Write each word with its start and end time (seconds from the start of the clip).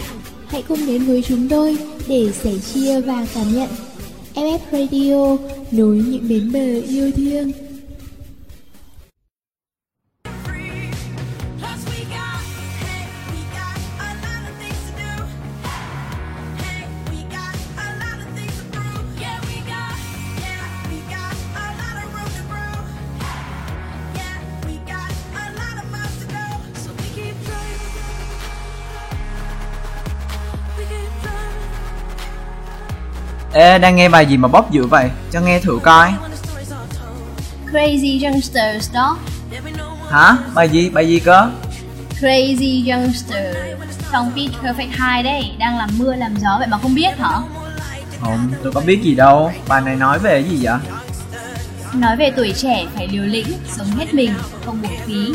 Hãy 0.48 0.64
cùng 0.68 0.88
đến 0.88 1.06
với 1.06 1.24
chúng 1.28 1.50
tôi 1.50 1.78
để 2.08 2.32
sẻ 2.44 2.52
chia 2.74 3.02
và 3.02 3.28
cảm 3.34 3.56
nhận. 3.56 3.70
FF 4.36 4.60
Radio, 4.72 5.38
nối 5.72 5.96
những 5.96 6.28
bến 6.30 6.52
bờ 6.52 6.82
yêu 6.90 7.12
thương. 7.12 7.52
Ê, 33.78 33.80
đang 33.80 33.96
nghe 33.96 34.10
bài 34.10 34.26
gì 34.26 34.38
mà 34.38 34.48
bóp 34.48 34.72
dữ 34.72 34.88
vậy? 34.88 35.10
Cho 35.32 35.42
nghe 35.42 35.60
thử 35.60 35.80
coi 35.84 36.14
Crazy 37.72 38.26
Youngsters 38.26 38.94
đó 38.94 39.18
Hả? 40.12 40.38
Bài 40.54 40.70
gì? 40.70 40.90
Bài 40.90 41.08
gì 41.08 41.20
cơ? 41.20 41.50
Crazy 42.20 42.92
Youngsters 42.92 43.58
Trong 44.12 44.32
Pitch 44.36 44.64
Perfect 44.64 44.90
2 44.92 45.24
đấy 45.24 45.52
Đang 45.60 45.78
làm 45.78 45.90
mưa 45.98 46.16
làm 46.16 46.36
gió 46.36 46.56
vậy 46.60 46.68
mà 46.68 46.78
không 46.78 46.96
biết 46.96 47.18
hả? 47.18 47.40
Không, 48.22 48.52
tôi 48.64 48.72
có 48.72 48.82
biết 48.82 49.02
gì 49.04 49.16
đâu 49.16 49.52
Bài 49.68 49.82
này 49.82 49.96
nói 49.96 50.20
về 50.20 50.42
cái 50.42 50.50
gì 50.50 50.66
vậy? 50.66 50.78
Nói 51.94 52.16
về 52.16 52.32
tuổi 52.36 52.54
trẻ 52.58 52.86
phải 52.96 53.08
liều 53.08 53.24
lĩnh 53.24 53.48
Sống 53.78 53.88
hết 53.98 54.14
mình, 54.14 54.34
không 54.66 54.82
buồn 54.82 54.92
phí 55.06 55.34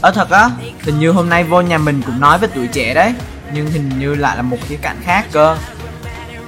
Ờ 0.00 0.10
thật 0.10 0.30
á, 0.30 0.50
hình 0.82 0.98
như 0.98 1.10
hôm 1.10 1.28
nay 1.28 1.44
vô 1.44 1.60
nhà 1.60 1.78
mình 1.78 2.02
cũng 2.06 2.20
nói 2.20 2.38
về 2.38 2.48
tuổi 2.54 2.66
trẻ 2.66 2.94
đấy 2.94 3.14
Nhưng 3.52 3.70
hình 3.70 3.90
như 3.98 4.14
lại 4.14 4.36
là 4.36 4.42
một 4.42 4.58
khía 4.68 4.78
cạnh 4.82 4.96
khác 5.04 5.26
cơ 5.32 5.56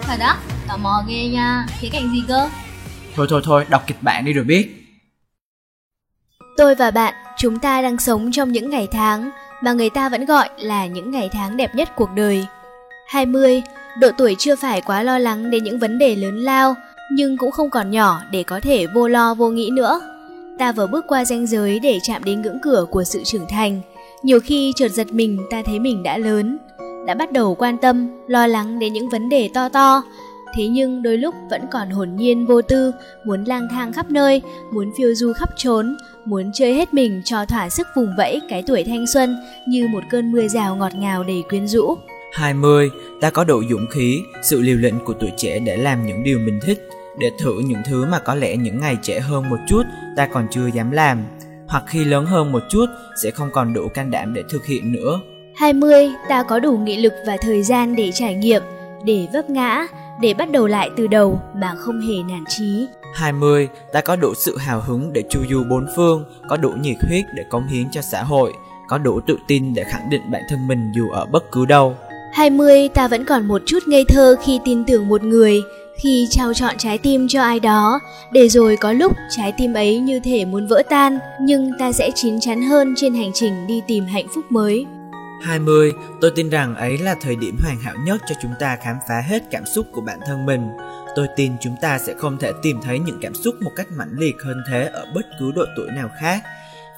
Thật 0.02 0.16
đó, 0.18 0.36
tò 0.70 0.76
mò 0.76 1.02
ghê 1.08 1.28
nha 1.28 1.66
Khía 1.80 1.88
cạnh 1.92 2.10
gì 2.12 2.22
cơ? 2.28 2.48
Thôi 3.16 3.26
thôi 3.30 3.42
thôi, 3.44 3.64
đọc 3.68 3.82
kịch 3.86 4.02
bản 4.02 4.24
đi 4.24 4.32
rồi 4.32 4.44
biết 4.44 4.68
Tôi 6.56 6.74
và 6.74 6.90
bạn, 6.90 7.14
chúng 7.36 7.58
ta 7.58 7.82
đang 7.82 7.98
sống 7.98 8.32
trong 8.32 8.52
những 8.52 8.70
ngày 8.70 8.88
tháng 8.92 9.30
mà 9.62 9.72
người 9.72 9.90
ta 9.90 10.08
vẫn 10.08 10.24
gọi 10.24 10.48
là 10.58 10.86
những 10.86 11.10
ngày 11.10 11.28
tháng 11.32 11.56
đẹp 11.56 11.74
nhất 11.74 11.88
cuộc 11.96 12.10
đời. 12.14 12.46
20, 13.08 13.62
độ 14.00 14.08
tuổi 14.18 14.36
chưa 14.38 14.56
phải 14.56 14.80
quá 14.80 15.02
lo 15.02 15.18
lắng 15.18 15.50
đến 15.50 15.64
những 15.64 15.78
vấn 15.78 15.98
đề 15.98 16.16
lớn 16.16 16.38
lao, 16.38 16.74
nhưng 17.12 17.36
cũng 17.36 17.50
không 17.50 17.70
còn 17.70 17.90
nhỏ 17.90 18.20
để 18.30 18.42
có 18.42 18.60
thể 18.60 18.86
vô 18.94 19.08
lo 19.08 19.34
vô 19.34 19.50
nghĩ 19.50 19.70
nữa. 19.72 20.00
Ta 20.58 20.72
vừa 20.72 20.86
bước 20.86 21.05
qua 21.08 21.24
ranh 21.24 21.46
giới 21.46 21.78
để 21.78 21.98
chạm 22.02 22.24
đến 22.24 22.42
ngưỡng 22.42 22.60
cửa 22.62 22.86
của 22.90 23.05
sự 23.05 23.22
trưởng 23.24 23.46
thành. 23.48 23.80
Nhiều 24.22 24.40
khi 24.40 24.72
chợt 24.77 24.88
giật 24.88 25.12
mình 25.12 25.38
ta 25.50 25.62
thấy 25.66 25.78
mình 25.78 26.02
đã 26.02 26.18
lớn, 26.18 26.58
đã 27.06 27.14
bắt 27.14 27.32
đầu 27.32 27.55
quan 27.55 27.78
tâm, 27.78 28.08
lo 28.28 28.46
lắng 28.46 28.78
đến 28.78 28.92
những 28.92 29.08
vấn 29.08 29.28
đề 29.28 29.50
to 29.55 29.68
to, 29.68 30.02
Thế 30.54 30.68
nhưng 30.68 31.02
đôi 31.02 31.18
lúc 31.18 31.34
vẫn 31.50 31.66
còn 31.70 31.90
hồn 31.90 32.16
nhiên 32.16 32.46
vô 32.46 32.62
tư, 32.62 32.92
muốn 33.24 33.44
lang 33.44 33.68
thang 33.70 33.92
khắp 33.92 34.10
nơi, 34.10 34.42
muốn 34.72 34.90
phiêu 34.98 35.14
du 35.14 35.32
khắp 35.32 35.48
trốn, 35.56 35.96
muốn 36.24 36.50
chơi 36.54 36.74
hết 36.74 36.94
mình 36.94 37.22
cho 37.24 37.44
thỏa 37.44 37.68
sức 37.68 37.86
vùng 37.96 38.16
vẫy 38.16 38.40
cái 38.48 38.62
tuổi 38.66 38.84
thanh 38.84 39.06
xuân 39.06 39.36
như 39.68 39.88
một 39.88 40.04
cơn 40.10 40.32
mưa 40.32 40.48
rào 40.48 40.76
ngọt 40.76 40.94
ngào 40.94 41.24
đầy 41.24 41.42
quyến 41.48 41.68
rũ. 41.68 41.96
20, 42.32 42.90
ta 43.20 43.30
có 43.30 43.44
độ 43.44 43.62
dũng 43.70 43.86
khí, 43.90 44.20
sự 44.42 44.60
liều 44.60 44.77
lĩnh 44.77 44.98
của 45.05 45.12
tuổi 45.12 45.30
trẻ 45.36 45.58
để 45.58 45.77
làm 45.77 46.06
những 46.06 46.22
điều 46.22 46.39
mình 46.39 46.60
thích, 46.62 46.89
để 47.18 47.30
thử 47.39 47.60
những 47.60 47.83
thứ 47.86 48.06
mà 48.06 48.18
có 48.18 48.34
lẽ 48.34 48.56
những 48.56 48.80
ngày 48.80 48.96
trẻ 49.02 49.20
hơn 49.20 49.50
một 49.50 49.58
chút 49.68 49.83
ta 50.16 50.27
còn 50.27 50.46
chưa 50.50 50.66
dám 50.66 50.90
làm, 50.90 51.24
hoặc 51.68 51.84
khi 51.86 52.05
lớn 52.05 52.27
hơn 52.27 52.52
một 52.52 52.62
chút 52.68 52.86
sẽ 53.22 53.30
không 53.30 53.50
còn 53.52 53.74
đủ 53.74 53.89
can 53.89 54.10
đảm 54.10 54.34
để 54.34 54.42
thực 54.50 54.66
hiện 54.66 54.92
nữa. 54.92 55.20
20, 55.56 56.10
ta 56.28 56.42
có 56.42 56.58
đủ 56.58 56.77
nghị 56.77 56.96
lực 56.96 57.12
và 57.27 57.36
thời 57.40 57.62
gian 57.62 57.96
để 57.96 58.10
trải 58.12 58.34
nghiệm, 58.34 58.62
để 59.05 59.27
vấp 59.33 59.50
ngã, 59.50 59.86
để 60.20 60.35
bắt 60.35 60.51
đầu 60.51 60.67
lại 60.67 60.91
từ 60.97 61.07
đầu 61.07 61.41
mà 61.55 61.75
không 61.79 62.01
hề 62.01 62.14
nản 62.29 62.45
chí. 62.48 62.86
20, 63.14 63.69
ta 63.92 64.01
có 64.01 64.17
đủ 64.17 64.35
sự 64.35 64.57
hào 64.57 64.81
hứng 64.81 65.13
để 65.13 65.23
chu 65.31 65.41
du 65.51 65.64
bốn 65.70 65.86
phương, 65.97 66.25
có 66.48 66.57
đủ 66.57 66.70
nhiệt 66.81 66.97
huyết 67.08 67.25
để 67.35 67.45
cống 67.51 67.67
hiến 67.67 67.91
cho 67.91 68.01
xã 68.03 68.23
hội, 68.23 68.53
có 68.89 68.98
đủ 68.98 69.20
tự 69.27 69.39
tin 69.47 69.75
để 69.75 69.85
khẳng 69.85 70.11
định 70.11 70.23
bản 70.31 70.42
thân 70.48 70.69
mình 70.69 70.92
dù 70.95 71.11
ở 71.11 71.27
bất 71.27 71.51
cứ 71.53 71.67
đâu. 71.67 71.97
20, 72.33 72.89
ta 72.89 73.08
vẫn 73.08 73.25
còn 73.25 73.48
một 73.48 73.63
chút 73.67 73.79
ngây 73.86 74.05
thơ 74.05 74.36
khi 74.45 74.61
tin 74.64 74.85
tưởng 74.85 75.08
một 75.08 75.23
người, 75.23 75.63
khi 76.03 76.27
trao 76.31 76.55
chọn 76.55 76.75
trái 76.79 76.98
tim 76.98 77.29
cho 77.29 77.42
ai 77.42 77.61
đó, 77.61 78.01
để 78.33 78.48
rồi 78.48 78.77
có 78.77 78.92
lúc 78.92 79.13
trái 79.37 79.52
tim 79.58 79.75
ấy 79.75 79.98
như 79.98 80.20
thể 80.20 80.45
muốn 80.45 80.67
vỡ 80.67 80.83
tan, 80.91 81.19
nhưng 81.41 81.73
ta 81.79 81.92
sẽ 81.92 82.11
chín 82.14 82.41
chắn 82.41 82.63
hơn 82.63 82.95
trên 82.97 83.14
hành 83.14 83.31
trình 83.35 83.67
đi 83.67 83.83
tìm 83.87 84.05
hạnh 84.05 84.27
phúc 84.35 84.45
mới. 84.51 84.87
20, 85.40 85.92
tôi 86.20 86.30
tin 86.30 86.51
rằng 86.51 86.74
ấy 86.74 86.98
là 86.98 87.14
thời 87.20 87.36
điểm 87.36 87.56
hoàn 87.62 87.80
hảo 87.80 87.95
nhất 88.05 88.20
cho 88.27 88.34
chúng 88.42 88.52
ta 88.61 88.77
khám 88.77 88.96
phá 89.08 89.20
hết 89.20 89.42
cảm 89.51 89.67
xúc 89.67 89.86
của 89.92 90.01
bản 90.01 90.18
thân 90.27 90.46
mình. 90.46 90.68
Tôi 91.17 91.27
tin 91.36 91.52
chúng 91.61 91.77
ta 91.80 91.98
sẽ 91.98 92.14
không 92.18 92.39
thể 92.39 92.52
tìm 92.62 92.80
thấy 92.83 92.98
những 92.98 93.18
cảm 93.23 93.34
xúc 93.34 93.55
một 93.61 93.70
cách 93.77 93.86
mãnh 93.90 94.17
liệt 94.18 94.34
hơn 94.45 94.62
thế 94.68 94.86
ở 94.86 95.06
bất 95.14 95.27
cứ 95.40 95.52
độ 95.52 95.64
tuổi 95.77 95.90
nào 95.90 96.08
khác. 96.20 96.42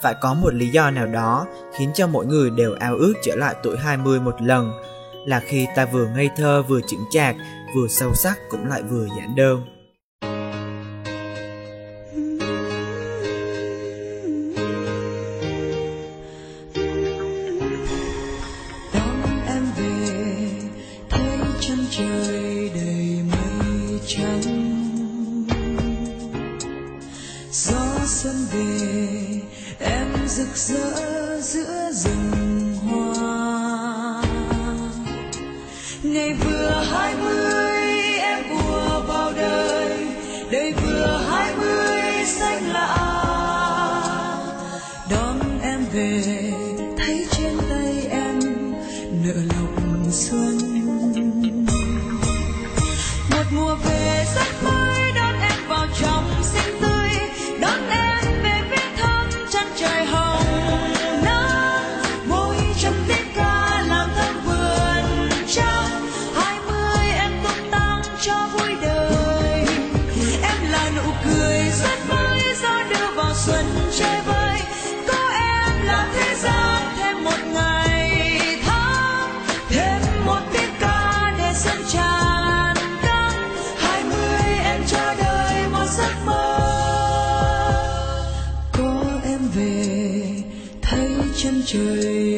Phải 0.02 0.14
có 0.20 0.34
một 0.34 0.54
lý 0.54 0.68
do 0.68 0.90
nào 0.90 1.06
đó 1.06 1.46
khiến 1.78 1.90
cho 1.94 2.06
mỗi 2.06 2.26
người 2.26 2.50
đều 2.50 2.74
ao 2.80 2.96
ước 2.96 3.14
trở 3.22 3.36
lại 3.36 3.54
tuổi 3.62 3.76
20 3.76 4.20
một 4.20 4.42
lần, 4.42 4.72
là 5.26 5.40
khi 5.40 5.66
ta 5.76 5.84
vừa 5.84 6.06
ngây 6.06 6.30
thơ 6.36 6.62
vừa 6.62 6.80
chững 6.80 7.04
chạc, 7.10 7.36
vừa 7.76 7.88
sâu 7.88 8.14
sắc 8.14 8.38
cũng 8.50 8.66
lại 8.66 8.82
vừa 8.82 9.06
giản 9.18 9.34
đơn. 9.36 9.71
Về. 45.92 46.52
Thấy 46.98 47.26
trên 47.30 47.56
tay 47.70 48.06
em 48.10 48.38
nợ 49.24 49.34
lòng 49.34 50.04
xuân. 50.10 50.58
Một 53.30 53.44
mùa 53.52 53.74
về 53.84 54.24
rất 54.34 54.51
em 91.74 92.31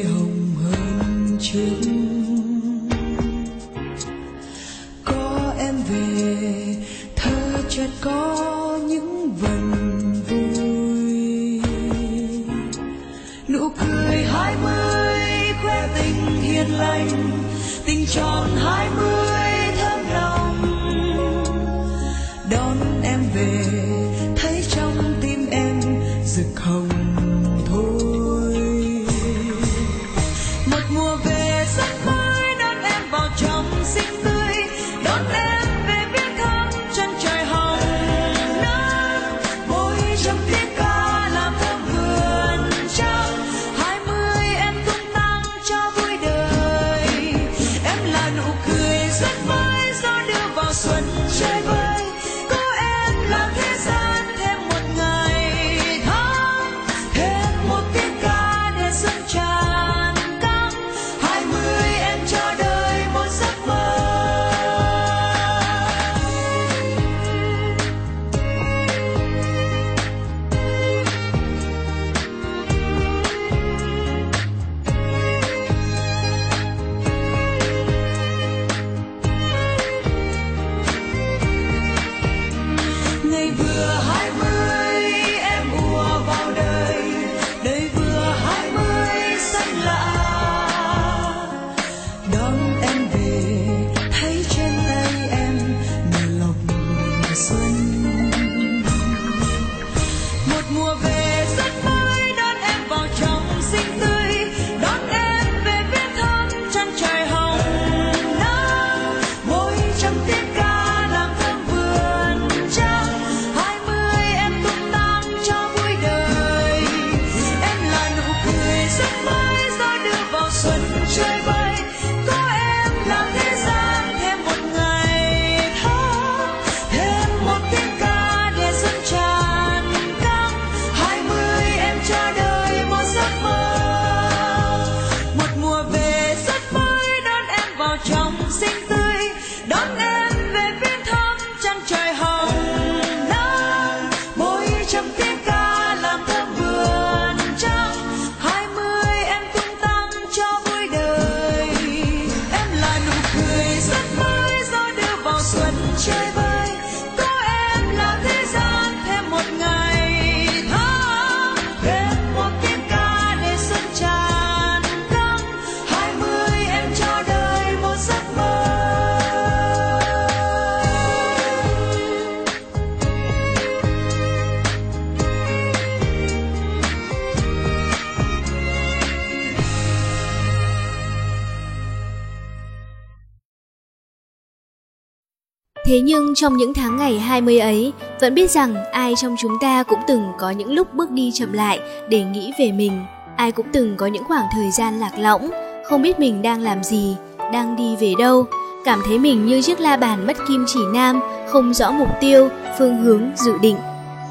Thế 185.85 186.01
nhưng 186.01 186.35
trong 186.35 186.57
những 186.57 186.73
tháng 186.73 186.97
ngày 186.97 187.19
20 187.19 187.59
ấy, 187.59 187.93
vẫn 188.21 188.35
biết 188.35 188.51
rằng 188.51 188.75
ai 188.91 189.13
trong 189.17 189.35
chúng 189.39 189.51
ta 189.61 189.83
cũng 189.83 189.99
từng 190.07 190.31
có 190.37 190.49
những 190.49 190.73
lúc 190.73 190.93
bước 190.93 191.11
đi 191.11 191.31
chậm 191.33 191.53
lại 191.53 191.79
để 192.09 192.23
nghĩ 192.23 192.53
về 192.59 192.71
mình. 192.71 193.05
Ai 193.35 193.51
cũng 193.51 193.65
từng 193.73 193.95
có 193.97 194.07
những 194.07 194.23
khoảng 194.23 194.45
thời 194.53 194.71
gian 194.71 194.99
lạc 194.99 195.11
lõng, 195.19 195.49
không 195.89 196.01
biết 196.01 196.19
mình 196.19 196.41
đang 196.41 196.61
làm 196.61 196.83
gì, 196.83 197.15
đang 197.53 197.75
đi 197.75 197.95
về 197.95 198.13
đâu, 198.19 198.45
cảm 198.85 199.01
thấy 199.05 199.19
mình 199.19 199.45
như 199.45 199.61
chiếc 199.61 199.79
la 199.79 199.97
bàn 199.97 200.27
mất 200.27 200.37
kim 200.47 200.65
chỉ 200.67 200.79
nam, 200.93 201.19
không 201.47 201.73
rõ 201.73 201.91
mục 201.91 202.09
tiêu, 202.21 202.49
phương 202.77 202.97
hướng, 202.97 203.21
dự 203.35 203.57
định. 203.61 203.77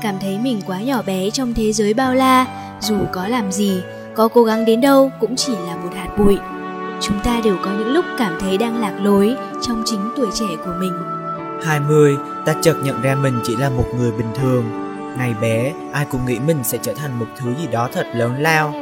Cảm 0.02 0.14
thấy 0.20 0.38
mình 0.38 0.60
quá 0.66 0.80
nhỏ 0.80 1.02
bé 1.06 1.30
trong 1.30 1.54
thế 1.54 1.72
giới 1.72 1.94
bao 1.94 2.14
la, 2.14 2.46
dù 2.80 2.96
có 3.12 3.28
làm 3.28 3.52
gì, 3.52 3.80
có 4.14 4.28
cố 4.28 4.42
gắng 4.42 4.64
đến 4.64 4.80
đâu 4.80 5.10
cũng 5.20 5.36
chỉ 5.36 5.52
là 5.52 5.76
một 5.76 5.90
hạt 5.94 6.08
bụi. 6.18 6.38
Chúng 7.00 7.20
ta 7.24 7.40
đều 7.44 7.56
có 7.64 7.70
những 7.78 7.92
lúc 7.92 8.04
cảm 8.18 8.32
thấy 8.40 8.58
đang 8.58 8.80
lạc 8.80 8.94
lối 9.02 9.34
trong 9.62 9.82
chính 9.86 10.10
tuổi 10.16 10.28
trẻ 10.34 10.46
của 10.64 10.72
mình. 10.80 10.92
20, 11.64 12.16
ta 12.46 12.54
chợt 12.62 12.76
nhận 12.82 13.02
ra 13.02 13.14
mình 13.14 13.40
chỉ 13.44 13.56
là 13.56 13.70
một 13.70 13.86
người 13.98 14.12
bình 14.12 14.32
thường. 14.34 14.64
Ngày 15.18 15.34
bé, 15.40 15.72
ai 15.92 16.06
cũng 16.10 16.26
nghĩ 16.26 16.38
mình 16.38 16.64
sẽ 16.64 16.78
trở 16.82 16.94
thành 16.94 17.18
một 17.18 17.26
thứ 17.36 17.54
gì 17.60 17.66
đó 17.72 17.88
thật 17.92 18.06
lớn 18.14 18.42
lao. 18.42 18.72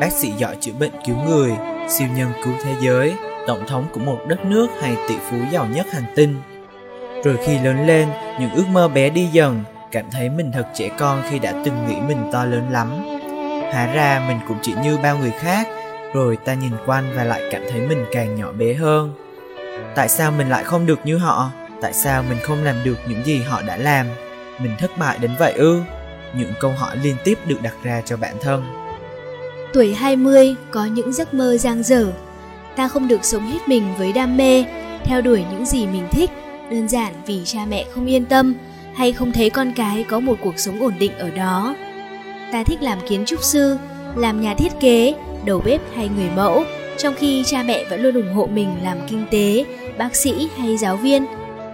Bác 0.00 0.12
sĩ 0.12 0.30
giỏi 0.30 0.56
chữa 0.60 0.72
bệnh 0.80 0.92
cứu 1.06 1.16
người, 1.28 1.52
siêu 1.88 2.08
nhân 2.14 2.32
cứu 2.44 2.52
thế 2.64 2.74
giới, 2.80 3.14
tổng 3.46 3.66
thống 3.66 3.86
của 3.92 4.00
một 4.00 4.18
đất 4.28 4.44
nước 4.44 4.66
hay 4.82 4.96
tỷ 5.08 5.14
phú 5.30 5.36
giàu 5.52 5.66
nhất 5.66 5.86
hành 5.92 6.12
tinh. 6.16 6.36
Rồi 7.24 7.38
khi 7.46 7.58
lớn 7.58 7.86
lên, 7.86 8.08
những 8.40 8.50
ước 8.50 8.64
mơ 8.72 8.88
bé 8.88 9.10
đi 9.10 9.26
dần, 9.32 9.64
cảm 9.92 10.04
thấy 10.10 10.28
mình 10.28 10.52
thật 10.52 10.66
trẻ 10.74 10.88
con 10.98 11.22
khi 11.30 11.38
đã 11.38 11.52
từng 11.64 11.86
nghĩ 11.88 11.96
mình 12.08 12.30
to 12.32 12.44
lớn 12.44 12.70
lắm. 12.70 12.88
Hóa 13.72 13.86
ra 13.94 14.24
mình 14.28 14.38
cũng 14.48 14.56
chỉ 14.62 14.74
như 14.82 14.98
bao 15.02 15.18
người 15.18 15.32
khác, 15.40 15.68
rồi 16.14 16.36
ta 16.36 16.54
nhìn 16.54 16.72
quanh 16.86 17.04
và 17.16 17.24
lại 17.24 17.42
cảm 17.50 17.62
thấy 17.70 17.80
mình 17.80 18.04
càng 18.12 18.34
nhỏ 18.36 18.52
bé 18.52 18.74
hơn. 18.74 19.14
Tại 19.94 20.08
sao 20.08 20.32
mình 20.38 20.48
lại 20.48 20.64
không 20.64 20.86
được 20.86 21.00
như 21.04 21.18
họ? 21.18 21.50
Tại 21.80 21.92
sao 21.92 22.22
mình 22.28 22.38
không 22.42 22.64
làm 22.64 22.76
được 22.84 22.96
những 23.08 23.24
gì 23.24 23.38
họ 23.38 23.62
đã 23.62 23.76
làm? 23.76 24.06
Mình 24.58 24.72
thất 24.78 24.98
bại 24.98 25.18
đến 25.18 25.30
vậy 25.38 25.52
ư? 25.52 25.80
Những 26.34 26.52
câu 26.60 26.70
hỏi 26.70 26.96
liên 27.02 27.16
tiếp 27.24 27.38
được 27.46 27.62
đặt 27.62 27.74
ra 27.82 28.02
cho 28.04 28.16
bản 28.16 28.34
thân. 28.40 28.64
Tuổi 29.72 29.94
20 29.94 30.54
có 30.70 30.84
những 30.84 31.12
giấc 31.12 31.34
mơ 31.34 31.56
giang 31.56 31.82
dở. 31.82 32.06
Ta 32.76 32.88
không 32.88 33.08
được 33.08 33.24
sống 33.24 33.50
hết 33.50 33.58
mình 33.66 33.94
với 33.98 34.12
đam 34.12 34.36
mê, 34.36 34.64
theo 35.04 35.20
đuổi 35.20 35.44
những 35.52 35.66
gì 35.66 35.86
mình 35.86 36.08
thích, 36.10 36.30
đơn 36.70 36.88
giản 36.88 37.12
vì 37.26 37.42
cha 37.44 37.60
mẹ 37.68 37.84
không 37.94 38.06
yên 38.06 38.24
tâm, 38.24 38.54
hay 38.94 39.12
không 39.12 39.32
thấy 39.32 39.50
con 39.50 39.72
cái 39.76 40.04
có 40.08 40.20
một 40.20 40.38
cuộc 40.42 40.58
sống 40.58 40.82
ổn 40.82 40.94
định 40.98 41.18
ở 41.18 41.30
đó. 41.30 41.74
Ta 42.52 42.64
thích 42.64 42.82
làm 42.82 42.98
kiến 43.08 43.24
trúc 43.24 43.42
sư, 43.42 43.78
làm 44.16 44.40
nhà 44.40 44.54
thiết 44.54 44.72
kế, 44.80 45.14
đầu 45.44 45.62
bếp 45.64 45.80
hay 45.96 46.08
người 46.08 46.30
mẫu, 46.36 46.64
trong 46.96 47.14
khi 47.18 47.42
cha 47.46 47.62
mẹ 47.62 47.84
vẫn 47.90 48.00
luôn 48.00 48.14
ủng 48.14 48.34
hộ 48.34 48.46
mình 48.46 48.68
làm 48.82 48.98
kinh 49.08 49.26
tế, 49.30 49.64
bác 49.98 50.16
sĩ 50.16 50.48
hay 50.58 50.76
giáo 50.76 50.96
viên 50.96 51.26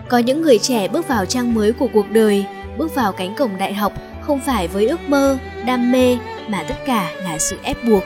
có 0.09 0.19
những 0.19 0.43
người 0.43 0.59
trẻ 0.59 0.89
bước 0.89 1.09
vào 1.09 1.27
trang 1.27 1.55
mới 1.55 1.73
của 1.73 1.89
cuộc 1.93 2.11
đời, 2.11 2.47
bước 2.79 2.95
vào 2.95 3.13
cánh 3.13 3.35
cổng 3.35 3.59
đại 3.59 3.75
học 3.75 3.93
không 4.27 4.41
phải 4.41 4.69
với 4.69 4.89
ước 4.89 5.09
mơ, 5.09 5.39
đam 5.67 5.93
mê 5.93 6.19
mà 6.49 6.65
tất 6.69 6.75
cả 6.87 7.13
là 7.23 7.39
sự 7.39 7.57
ép 7.63 7.77
buộc. 7.85 8.03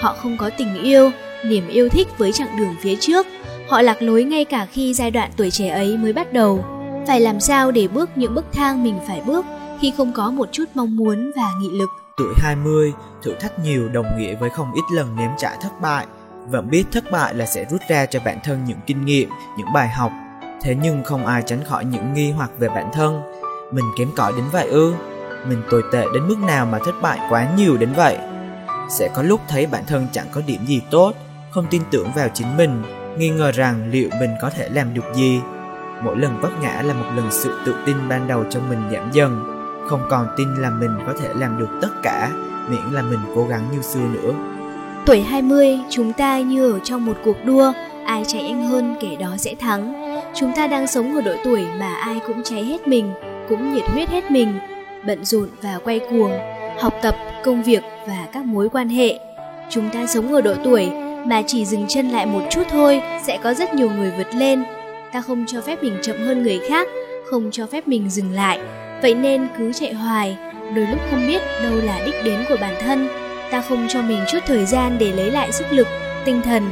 Họ 0.00 0.16
không 0.18 0.36
có 0.36 0.50
tình 0.58 0.82
yêu, 0.82 1.10
niềm 1.44 1.68
yêu 1.68 1.88
thích 1.88 2.08
với 2.18 2.32
chặng 2.32 2.56
đường 2.58 2.74
phía 2.80 2.96
trước. 3.00 3.26
Họ 3.68 3.82
lạc 3.82 4.02
lối 4.02 4.24
ngay 4.24 4.44
cả 4.44 4.66
khi 4.72 4.94
giai 4.94 5.10
đoạn 5.10 5.30
tuổi 5.36 5.50
trẻ 5.50 5.68
ấy 5.68 5.96
mới 5.96 6.12
bắt 6.12 6.32
đầu. 6.32 6.64
Phải 7.06 7.20
làm 7.20 7.40
sao 7.40 7.70
để 7.70 7.88
bước 7.88 8.10
những 8.16 8.34
bước 8.34 8.44
thang 8.52 8.84
mình 8.84 8.98
phải 9.06 9.20
bước 9.26 9.44
khi 9.80 9.92
không 9.96 10.12
có 10.12 10.30
một 10.30 10.48
chút 10.52 10.64
mong 10.74 10.96
muốn 10.96 11.30
và 11.36 11.48
nghị 11.60 11.68
lực. 11.70 11.88
Tuổi 12.16 12.34
20, 12.38 12.92
thử 13.22 13.34
thách 13.40 13.58
nhiều 13.58 13.88
đồng 13.88 14.06
nghĩa 14.18 14.34
với 14.34 14.50
không 14.50 14.72
ít 14.74 14.82
lần 14.92 15.16
nếm 15.16 15.30
trải 15.38 15.56
thất 15.60 15.80
bại. 15.80 16.06
Vẫn 16.50 16.70
biết 16.70 16.84
thất 16.92 17.10
bại 17.10 17.34
là 17.34 17.46
sẽ 17.46 17.64
rút 17.70 17.80
ra 17.88 18.06
cho 18.06 18.20
bản 18.24 18.38
thân 18.44 18.64
những 18.64 18.78
kinh 18.86 19.04
nghiệm, 19.04 19.28
những 19.58 19.72
bài 19.74 19.88
học 19.88 20.12
Thế 20.64 20.76
nhưng 20.82 21.04
không 21.04 21.26
ai 21.26 21.42
tránh 21.46 21.64
khỏi 21.64 21.84
những 21.84 22.14
nghi 22.14 22.30
hoặc 22.30 22.50
về 22.58 22.68
bản 22.68 22.90
thân. 22.92 23.22
Mình 23.72 23.84
kém 23.98 24.08
cỏi 24.16 24.32
đến 24.32 24.44
vậy 24.52 24.68
ư? 24.68 24.94
Mình 25.48 25.62
tồi 25.70 25.82
tệ 25.92 26.04
đến 26.14 26.28
mức 26.28 26.38
nào 26.38 26.66
mà 26.66 26.78
thất 26.78 26.94
bại 27.02 27.18
quá 27.30 27.48
nhiều 27.56 27.76
đến 27.76 27.92
vậy? 27.96 28.18
Sẽ 28.90 29.08
có 29.14 29.22
lúc 29.22 29.40
thấy 29.48 29.66
bản 29.66 29.82
thân 29.86 30.06
chẳng 30.12 30.26
có 30.32 30.40
điểm 30.46 30.66
gì 30.66 30.80
tốt 30.90 31.12
Không 31.50 31.66
tin 31.70 31.82
tưởng 31.90 32.08
vào 32.16 32.28
chính 32.34 32.56
mình 32.56 32.82
Nghi 33.18 33.30
ngờ 33.30 33.52
rằng 33.52 33.90
liệu 33.90 34.08
mình 34.20 34.30
có 34.40 34.50
thể 34.50 34.68
làm 34.68 34.94
được 34.94 35.04
gì. 35.14 35.40
Mỗi 36.02 36.16
lần 36.16 36.40
vấp 36.40 36.52
ngã 36.62 36.82
là 36.82 36.94
một 36.94 37.06
lần 37.16 37.30
sự 37.30 37.58
tự 37.66 37.74
tin 37.86 37.96
ban 38.08 38.28
đầu 38.28 38.44
trong 38.50 38.70
mình 38.70 38.82
giảm 38.92 39.10
dần. 39.12 39.44
Không 39.88 40.06
còn 40.10 40.26
tin 40.36 40.54
là 40.54 40.70
mình 40.70 40.98
có 41.06 41.12
thể 41.20 41.28
làm 41.34 41.58
được 41.58 41.78
tất 41.82 41.90
cả 42.02 42.30
Miễn 42.68 42.92
là 42.92 43.02
mình 43.02 43.20
cố 43.34 43.46
gắng 43.46 43.62
như 43.72 43.82
xưa 43.82 44.00
nữa. 44.00 44.32
Tuổi 45.06 45.20
20, 45.20 45.78
chúng 45.90 46.12
ta 46.12 46.40
như 46.40 46.72
ở 46.72 46.78
trong 46.84 47.06
một 47.06 47.16
cuộc 47.24 47.36
đua 47.44 47.72
Ai 48.04 48.24
chạy 48.26 48.42
nhanh 48.42 48.66
hơn 48.66 48.96
kẻ 49.00 49.16
đó 49.20 49.36
sẽ 49.38 49.54
thắng. 49.54 50.03
Chúng 50.36 50.52
ta 50.52 50.66
đang 50.66 50.86
sống 50.86 51.14
ở 51.14 51.20
độ 51.20 51.32
tuổi 51.44 51.64
mà 51.78 51.94
ai 51.94 52.20
cũng 52.26 52.42
cháy 52.42 52.64
hết 52.64 52.88
mình, 52.88 53.12
cũng 53.48 53.74
nhiệt 53.74 53.84
huyết 53.84 54.08
hết 54.08 54.30
mình, 54.30 54.58
bận 55.06 55.24
rộn 55.24 55.48
và 55.62 55.78
quay 55.84 55.98
cuồng, 55.98 56.32
học 56.78 56.94
tập, 57.02 57.16
công 57.44 57.62
việc 57.62 57.82
và 58.06 58.26
các 58.32 58.44
mối 58.44 58.68
quan 58.68 58.88
hệ. 58.88 59.18
Chúng 59.70 59.90
ta 59.90 60.06
sống 60.06 60.32
ở 60.32 60.40
độ 60.40 60.54
tuổi 60.64 60.90
mà 61.26 61.42
chỉ 61.46 61.64
dừng 61.64 61.84
chân 61.88 62.08
lại 62.08 62.26
một 62.26 62.40
chút 62.50 62.62
thôi 62.70 63.02
sẽ 63.24 63.38
có 63.42 63.54
rất 63.54 63.74
nhiều 63.74 63.90
người 63.90 64.12
vượt 64.16 64.34
lên. 64.34 64.64
Ta 65.12 65.20
không 65.20 65.44
cho 65.46 65.60
phép 65.60 65.82
mình 65.82 65.96
chậm 66.02 66.16
hơn 66.16 66.42
người 66.42 66.60
khác, 66.68 66.88
không 67.30 67.50
cho 67.50 67.66
phép 67.66 67.88
mình 67.88 68.10
dừng 68.10 68.32
lại. 68.32 68.60
Vậy 69.02 69.14
nên 69.14 69.46
cứ 69.58 69.72
chạy 69.72 69.92
hoài, 69.92 70.36
đôi 70.74 70.86
lúc 70.86 71.00
không 71.10 71.26
biết 71.26 71.42
đâu 71.62 71.72
là 71.82 72.02
đích 72.06 72.24
đến 72.24 72.44
của 72.48 72.56
bản 72.60 72.74
thân. 72.80 73.08
Ta 73.50 73.60
không 73.60 73.86
cho 73.88 74.02
mình 74.02 74.18
chút 74.28 74.38
thời 74.46 74.64
gian 74.64 74.96
để 74.98 75.12
lấy 75.12 75.30
lại 75.30 75.52
sức 75.52 75.66
lực, 75.70 75.86
tinh 76.24 76.42
thần. 76.42 76.62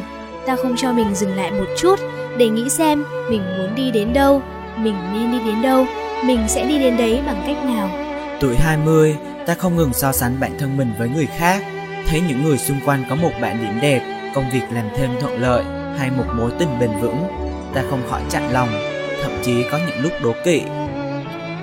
Ta 0.46 0.56
không 0.56 0.76
cho 0.76 0.92
mình 0.92 1.14
dừng 1.14 1.36
lại 1.36 1.50
một 1.50 1.66
chút 1.76 2.00
để 2.38 2.48
nghĩ 2.48 2.68
xem 2.68 3.04
mình 3.30 3.42
muốn 3.58 3.74
đi 3.74 3.90
đến 3.90 4.12
đâu, 4.12 4.42
mình 4.76 4.96
nên 5.12 5.32
đi 5.32 5.38
đến 5.46 5.62
đâu, 5.62 5.86
mình 6.24 6.44
sẽ 6.48 6.64
đi 6.64 6.78
đến 6.78 6.96
đấy 6.96 7.20
bằng 7.26 7.42
cách 7.46 7.64
nào. 7.64 7.90
Tuổi 8.40 8.56
20, 8.56 9.16
ta 9.46 9.54
không 9.54 9.76
ngừng 9.76 9.92
so 9.92 10.12
sánh 10.12 10.40
bản 10.40 10.52
thân 10.58 10.76
mình 10.76 10.92
với 10.98 11.08
người 11.08 11.26
khác, 11.26 11.62
thấy 12.08 12.20
những 12.28 12.44
người 12.44 12.58
xung 12.58 12.80
quanh 12.84 13.04
có 13.08 13.14
một 13.14 13.30
bản 13.40 13.58
điểm 13.62 13.80
đẹp, 13.80 14.30
công 14.34 14.50
việc 14.50 14.62
làm 14.70 14.84
thêm 14.96 15.10
thuận 15.20 15.40
lợi 15.40 15.64
hay 15.98 16.10
một 16.10 16.24
mối 16.36 16.50
tình 16.58 16.78
bền 16.80 16.90
vững, 17.00 17.22
ta 17.74 17.82
không 17.90 18.02
khỏi 18.10 18.20
chạnh 18.28 18.52
lòng, 18.52 18.68
thậm 19.22 19.32
chí 19.42 19.64
có 19.70 19.78
những 19.78 20.02
lúc 20.02 20.12
đố 20.22 20.32
kỵ. 20.44 20.62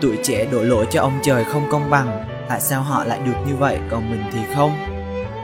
Tuổi 0.01 0.17
trẻ 0.23 0.45
đổ 0.51 0.61
lỗi 0.61 0.85
cho 0.91 1.01
ông 1.01 1.19
trời 1.23 1.43
không 1.43 1.67
công 1.71 1.89
bằng, 1.89 2.25
tại 2.49 2.61
sao 2.61 2.81
họ 2.81 3.03
lại 3.03 3.19
được 3.25 3.38
như 3.47 3.55
vậy 3.55 3.79
còn 3.89 4.11
mình 4.11 4.23
thì 4.33 4.39
không? 4.55 4.71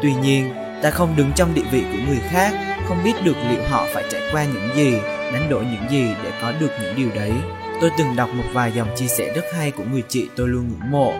Tuy 0.01 0.13
nhiên, 0.13 0.53
ta 0.81 0.91
không 0.91 1.15
đứng 1.15 1.31
trong 1.35 1.53
địa 1.53 1.65
vị 1.71 1.83
của 1.91 1.99
người 2.07 2.21
khác, 2.29 2.53
không 2.87 2.97
biết 3.03 3.13
được 3.23 3.35
liệu 3.49 3.61
họ 3.69 3.85
phải 3.93 4.03
trải 4.11 4.21
qua 4.31 4.43
những 4.43 4.75
gì 4.75 4.97
đánh 5.33 5.49
đổi 5.49 5.65
những 5.65 5.89
gì 5.91 6.15
để 6.23 6.31
có 6.41 6.51
được 6.59 6.71
những 6.81 6.95
điều 6.95 7.09
đấy 7.15 7.33
tôi 7.81 7.91
từng 7.97 8.15
đọc 8.15 8.29
một 8.33 8.43
vài 8.53 8.71
dòng 8.71 8.87
chia 8.95 9.07
sẻ 9.07 9.33
rất 9.35 9.45
hay 9.57 9.71
của 9.71 9.83
người 9.91 10.03
chị 10.09 10.29
tôi 10.35 10.47
luôn 10.47 10.69
ngưỡng 10.69 10.91
mộ 10.91 11.13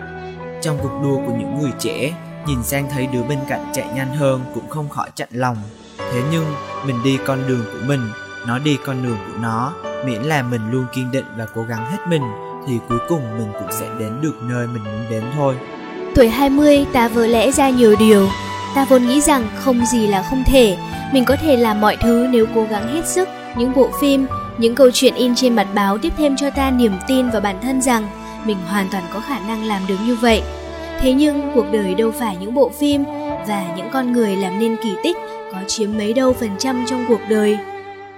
Trong 0.62 0.78
cuộc 0.82 1.00
đua 1.02 1.16
của 1.16 1.32
những 1.38 1.58
người 1.60 1.70
trẻ, 1.78 2.12
nhìn 2.46 2.62
sang 2.62 2.88
thấy 2.90 3.06
đứa 3.06 3.22
bên 3.22 3.38
cạnh 3.48 3.66
chạy 3.74 3.86
nhanh 3.94 4.16
hơn 4.16 4.40
cũng 4.54 4.68
không 4.68 4.88
khỏi 4.88 5.10
chạnh 5.14 5.28
lòng. 5.32 5.56
Thế 5.98 6.22
nhưng, 6.32 6.44
mình 6.86 6.96
đi 7.04 7.18
con 7.26 7.38
đường 7.48 7.64
của 7.72 7.86
mình, 7.86 8.00
nó 8.46 8.58
đi 8.58 8.78
con 8.86 9.02
đường 9.02 9.16
của 9.26 9.38
nó, 9.40 9.72
miễn 10.06 10.22
là 10.22 10.42
mình 10.42 10.70
luôn 10.70 10.86
kiên 10.94 11.10
định 11.10 11.24
và 11.36 11.46
cố 11.54 11.62
gắng 11.62 11.90
hết 11.90 11.98
mình 12.08 12.22
thì 12.66 12.78
cuối 12.88 12.98
cùng 13.08 13.38
mình 13.38 13.48
cũng 13.52 13.72
sẽ 13.72 13.86
đến 13.98 14.12
được 14.22 14.34
nơi 14.42 14.66
mình 14.66 14.84
muốn 14.84 15.10
đến 15.10 15.24
thôi. 15.36 15.54
Tuổi 16.14 16.28
20 16.28 16.86
ta 16.92 17.08
vỡ 17.08 17.26
lẽ 17.26 17.52
ra 17.52 17.70
nhiều 17.70 17.96
điều, 17.98 18.28
ta 18.74 18.86
vốn 18.88 19.06
nghĩ 19.06 19.20
rằng 19.20 19.46
không 19.54 19.86
gì 19.86 20.06
là 20.06 20.22
không 20.30 20.44
thể, 20.46 20.76
mình 21.12 21.24
có 21.24 21.36
thể 21.36 21.56
làm 21.56 21.80
mọi 21.80 21.96
thứ 21.96 22.26
nếu 22.30 22.46
cố 22.54 22.66
gắng 22.70 22.94
hết 22.94 23.06
sức. 23.06 23.28
Những 23.58 23.72
bộ 23.76 23.88
phim, 24.00 24.26
những 24.58 24.74
câu 24.74 24.90
chuyện 24.90 25.14
in 25.14 25.34
trên 25.34 25.56
mặt 25.56 25.66
báo 25.74 25.98
tiếp 25.98 26.12
thêm 26.16 26.36
cho 26.36 26.50
ta 26.50 26.70
niềm 26.70 26.92
tin 27.06 27.30
vào 27.30 27.40
bản 27.40 27.56
thân 27.62 27.82
rằng 27.82 28.06
mình 28.44 28.56
hoàn 28.68 28.88
toàn 28.92 29.04
có 29.12 29.20
khả 29.20 29.38
năng 29.38 29.64
làm 29.64 29.82
được 29.88 29.96
như 30.06 30.14
vậy. 30.14 30.42
Thế 31.00 31.12
nhưng 31.12 31.50
cuộc 31.54 31.64
đời 31.72 31.94
đâu 31.94 32.10
phải 32.10 32.36
những 32.40 32.54
bộ 32.54 32.68
phim 32.68 33.04
và 33.48 33.74
những 33.76 33.88
con 33.92 34.12
người 34.12 34.36
làm 34.36 34.58
nên 34.58 34.76
kỳ 34.82 34.94
tích 35.02 35.16
có 35.52 35.58
chiếm 35.66 35.90
mấy 35.96 36.12
đâu 36.12 36.32
phần 36.32 36.50
trăm 36.58 36.84
trong 36.86 37.04
cuộc 37.08 37.20
đời. 37.28 37.58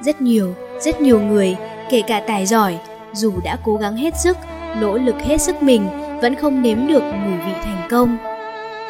Rất 0.00 0.21
nhiều, 0.21 0.54
rất 0.80 1.00
nhiều 1.00 1.21
người, 1.21 1.57
kể 1.90 2.02
cả 2.02 2.21
tài 2.26 2.47
giỏi, 2.47 2.78
dù 3.12 3.33
đã 3.45 3.59
cố 3.64 3.76
gắng 3.76 3.97
hết 3.97 4.14
sức, 4.18 4.37
nỗ 4.80 4.99
lực 4.99 5.16
hết 5.25 5.40
sức 5.40 5.62
mình, 5.62 5.87
vẫn 6.23 6.35
không 6.35 6.62
nếm 6.62 6.87
được 6.87 7.02
mùi 7.02 7.38
vị 7.47 7.52
thành 7.64 7.88
công. 7.90 8.16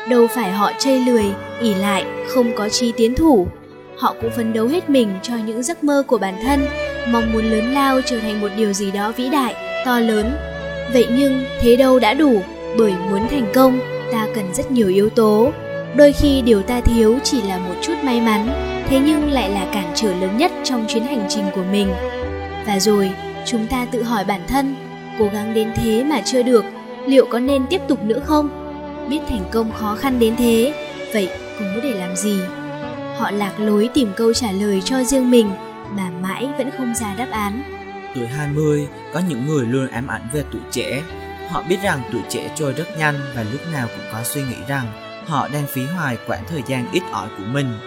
Đâu 0.08 0.26
phải 0.26 0.52
họ 0.52 0.72
chây 0.78 1.00
lười, 1.00 1.24
ỉ 1.60 1.74
lại, 1.74 2.04
không 2.28 2.52
có 2.56 2.68
chi 2.68 2.92
tiến 2.96 3.14
thủ. 3.14 3.46
Họ 3.98 4.14
cũng 4.20 4.30
phấn 4.30 4.52
đấu 4.52 4.66
hết 4.66 4.90
mình 4.90 5.08
cho 5.22 5.34
những 5.46 5.62
giấc 5.62 5.84
mơ 5.84 6.02
của 6.06 6.18
bản 6.18 6.34
thân, 6.42 6.66
mong 7.08 7.32
muốn 7.32 7.44
lớn 7.44 7.74
lao 7.74 8.00
trở 8.06 8.20
thành 8.20 8.40
một 8.40 8.48
điều 8.56 8.72
gì 8.72 8.90
đó 8.90 9.12
vĩ 9.16 9.28
đại, 9.28 9.54
to 9.84 10.00
lớn. 10.00 10.32
Vậy 10.92 11.06
nhưng 11.10 11.44
thế 11.60 11.76
đâu 11.76 11.98
đã 11.98 12.14
đủ, 12.14 12.42
bởi 12.78 12.92
muốn 13.10 13.28
thành 13.28 13.46
công, 13.54 13.80
ta 14.12 14.26
cần 14.34 14.54
rất 14.54 14.70
nhiều 14.70 14.88
yếu 14.88 15.10
tố. 15.10 15.52
Đôi 15.96 16.12
khi 16.12 16.42
điều 16.42 16.62
ta 16.62 16.80
thiếu 16.80 17.18
chỉ 17.24 17.42
là 17.42 17.58
một 17.58 17.74
chút 17.82 17.94
may 18.02 18.20
mắn, 18.20 18.48
thế 18.88 19.00
nhưng 19.06 19.30
lại 19.32 19.50
là 19.50 19.66
cản 19.72 19.92
trở 19.94 20.08
lớn 20.08 20.36
nhất 20.36 20.52
trong 20.64 20.84
chuyến 20.88 21.02
hành 21.02 21.26
trình 21.28 21.44
của 21.54 21.64
mình. 21.72 21.88
Và 22.66 22.80
rồi, 22.80 23.10
chúng 23.46 23.66
ta 23.66 23.86
tự 23.90 24.02
hỏi 24.02 24.24
bản 24.24 24.40
thân, 24.48 24.76
cố 25.18 25.28
gắng 25.32 25.54
đến 25.54 25.68
thế 25.76 26.04
mà 26.04 26.20
chưa 26.24 26.42
được, 26.42 26.64
liệu 27.06 27.26
có 27.26 27.38
nên 27.38 27.66
tiếp 27.70 27.80
tục 27.88 28.04
nữa 28.04 28.20
không? 28.24 28.48
Biết 29.08 29.20
thành 29.28 29.44
công 29.50 29.72
khó 29.72 29.94
khăn 29.94 30.18
đến 30.18 30.36
thế, 30.36 30.72
vậy 31.12 31.28
cố 31.58 31.80
để 31.82 31.90
làm 31.90 32.16
gì? 32.16 32.40
Họ 33.18 33.30
lạc 33.30 33.60
lối 33.60 33.90
tìm 33.94 34.12
câu 34.16 34.32
trả 34.32 34.52
lời 34.52 34.82
cho 34.84 35.04
riêng 35.04 35.30
mình, 35.30 35.50
mà 35.96 36.10
mãi 36.22 36.48
vẫn 36.58 36.70
không 36.78 36.94
ra 36.94 37.14
đáp 37.14 37.28
án. 37.30 37.62
Tuổi 38.14 38.26
20 38.26 38.88
có 39.14 39.20
những 39.28 39.46
người 39.46 39.66
luôn 39.66 39.88
ám 39.88 40.06
ảnh 40.06 40.28
về 40.32 40.44
tuổi 40.52 40.60
trẻ. 40.70 41.02
Họ 41.50 41.62
biết 41.68 41.76
rằng 41.82 42.02
tuổi 42.12 42.20
trẻ 42.28 42.50
trôi 42.54 42.72
rất 42.72 42.98
nhanh 42.98 43.14
và 43.34 43.42
lúc 43.52 43.60
nào 43.72 43.88
cũng 43.96 44.06
có 44.12 44.22
suy 44.24 44.42
nghĩ 44.42 44.56
rằng 44.68 44.86
họ 45.26 45.48
đang 45.48 45.66
phí 45.66 45.84
hoài 45.84 46.18
quãng 46.26 46.44
thời 46.48 46.62
gian 46.66 46.86
ít 46.92 47.02
ỏi 47.12 47.28
của 47.38 47.44
mình. 47.52 47.78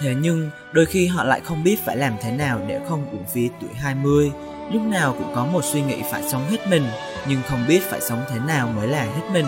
Thế 0.00 0.14
nhưng, 0.20 0.50
đôi 0.72 0.86
khi 0.86 1.06
họ 1.06 1.24
lại 1.24 1.40
không 1.44 1.64
biết 1.64 1.76
phải 1.84 1.96
làm 1.96 2.12
thế 2.22 2.32
nào 2.32 2.60
để 2.68 2.80
không 2.88 3.10
uổng 3.10 3.24
phí 3.24 3.50
tuổi 3.60 3.70
20 3.74 4.32
lúc 4.72 4.82
nào 4.82 5.14
cũng 5.18 5.32
có 5.34 5.46
một 5.46 5.64
suy 5.64 5.82
nghĩ 5.82 6.02
phải 6.10 6.22
sống 6.28 6.42
hết 6.50 6.68
mình, 6.70 6.84
nhưng 7.28 7.40
không 7.48 7.64
biết 7.68 7.80
phải 7.90 8.00
sống 8.00 8.24
thế 8.30 8.38
nào 8.46 8.68
mới 8.76 8.88
là 8.88 9.02
hết 9.02 9.30
mình 9.32 9.46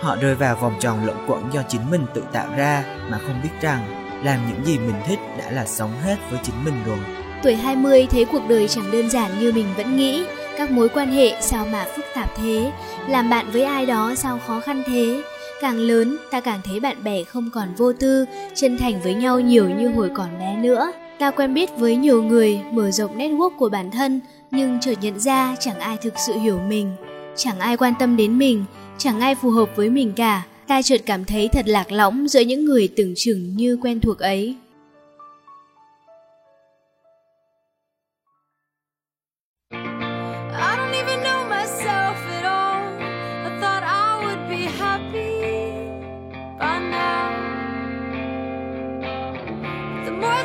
họ 0.00 0.16
rơi 0.16 0.34
vào 0.34 0.56
vòng 0.56 0.74
tròn 0.80 1.06
lẫn 1.06 1.16
quẩn 1.26 1.52
do 1.52 1.62
chính 1.68 1.90
mình 1.90 2.06
tự 2.14 2.22
tạo 2.32 2.48
ra 2.56 2.84
mà 3.10 3.18
không 3.18 3.40
biết 3.42 3.50
rằng 3.60 3.99
làm 4.24 4.40
những 4.48 4.64
gì 4.64 4.78
mình 4.78 4.96
thích 5.06 5.18
đã 5.38 5.50
là 5.50 5.66
sống 5.66 5.92
hết 6.04 6.16
với 6.30 6.40
chính 6.42 6.64
mình 6.64 6.74
rồi. 6.86 6.98
Tuổi 7.42 7.54
20 7.54 8.06
thấy 8.10 8.24
cuộc 8.24 8.48
đời 8.48 8.68
chẳng 8.68 8.90
đơn 8.90 9.10
giản 9.10 9.40
như 9.40 9.52
mình 9.52 9.66
vẫn 9.76 9.96
nghĩ. 9.96 10.24
Các 10.58 10.70
mối 10.70 10.88
quan 10.88 11.12
hệ 11.12 11.40
sao 11.40 11.66
mà 11.66 11.86
phức 11.96 12.04
tạp 12.14 12.36
thế? 12.36 12.72
Làm 13.08 13.30
bạn 13.30 13.46
với 13.52 13.62
ai 13.62 13.86
đó 13.86 14.14
sao 14.16 14.38
khó 14.46 14.60
khăn 14.60 14.82
thế? 14.86 15.22
Càng 15.60 15.76
lớn, 15.76 16.16
ta 16.30 16.40
càng 16.40 16.60
thấy 16.64 16.80
bạn 16.80 17.04
bè 17.04 17.24
không 17.24 17.50
còn 17.54 17.68
vô 17.76 17.92
tư, 17.92 18.26
chân 18.54 18.78
thành 18.78 19.00
với 19.02 19.14
nhau 19.14 19.40
nhiều 19.40 19.68
như 19.68 19.88
hồi 19.88 20.10
còn 20.14 20.38
bé 20.38 20.56
nữa. 20.56 20.92
Ta 21.18 21.30
quen 21.30 21.54
biết 21.54 21.70
với 21.76 21.96
nhiều 21.96 22.22
người, 22.22 22.60
mở 22.72 22.90
rộng 22.90 23.18
network 23.18 23.50
của 23.58 23.68
bản 23.68 23.90
thân, 23.90 24.20
nhưng 24.50 24.80
chợt 24.80 24.94
nhận 25.00 25.20
ra 25.20 25.56
chẳng 25.60 25.80
ai 25.80 25.96
thực 26.02 26.14
sự 26.26 26.32
hiểu 26.32 26.58
mình. 26.68 26.96
Chẳng 27.36 27.60
ai 27.60 27.76
quan 27.76 27.94
tâm 27.98 28.16
đến 28.16 28.38
mình, 28.38 28.64
chẳng 28.98 29.20
ai 29.20 29.34
phù 29.34 29.50
hợp 29.50 29.68
với 29.76 29.90
mình 29.90 30.12
cả 30.16 30.42
ta 30.70 30.82
chợt 30.82 31.00
cảm 31.06 31.24
thấy 31.24 31.48
thật 31.48 31.68
lạc 31.68 31.92
lõng 31.92 32.28
giữa 32.28 32.40
những 32.40 32.64
người 32.64 32.88
tưởng 32.96 33.12
chừng 33.16 33.56
như 33.56 33.78
quen 33.82 34.00
thuộc 34.00 34.18
ấy. 34.18 34.56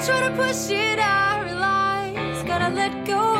Try 0.05 0.19
to 0.19 0.29
push 0.37 0.69
it 0.69 0.99
out, 0.99 1.45
realize 1.47 2.43
gotta 2.47 2.69
let 2.69 2.91
go. 3.07 3.34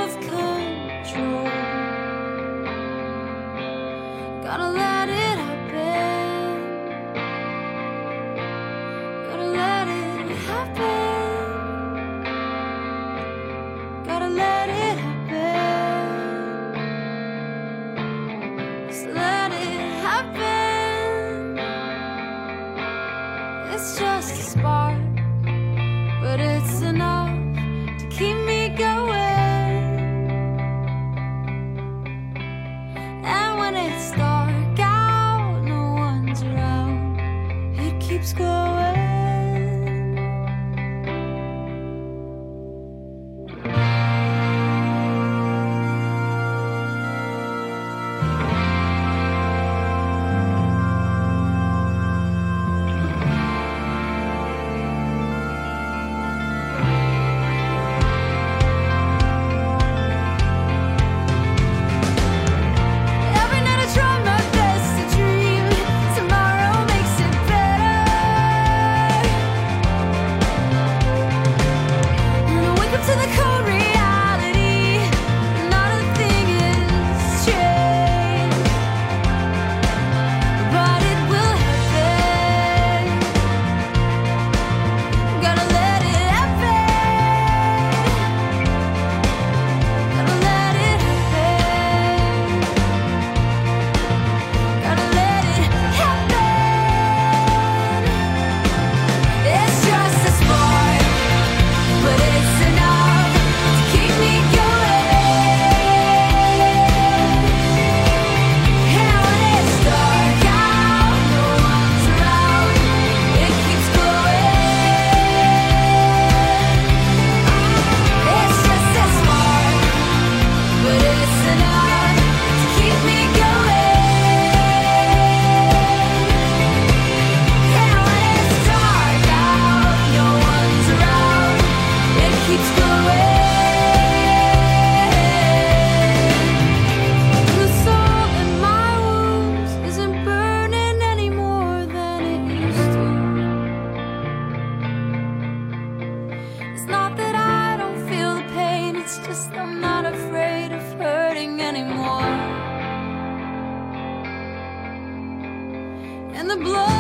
the 156.58 156.64
blow. 156.64 156.95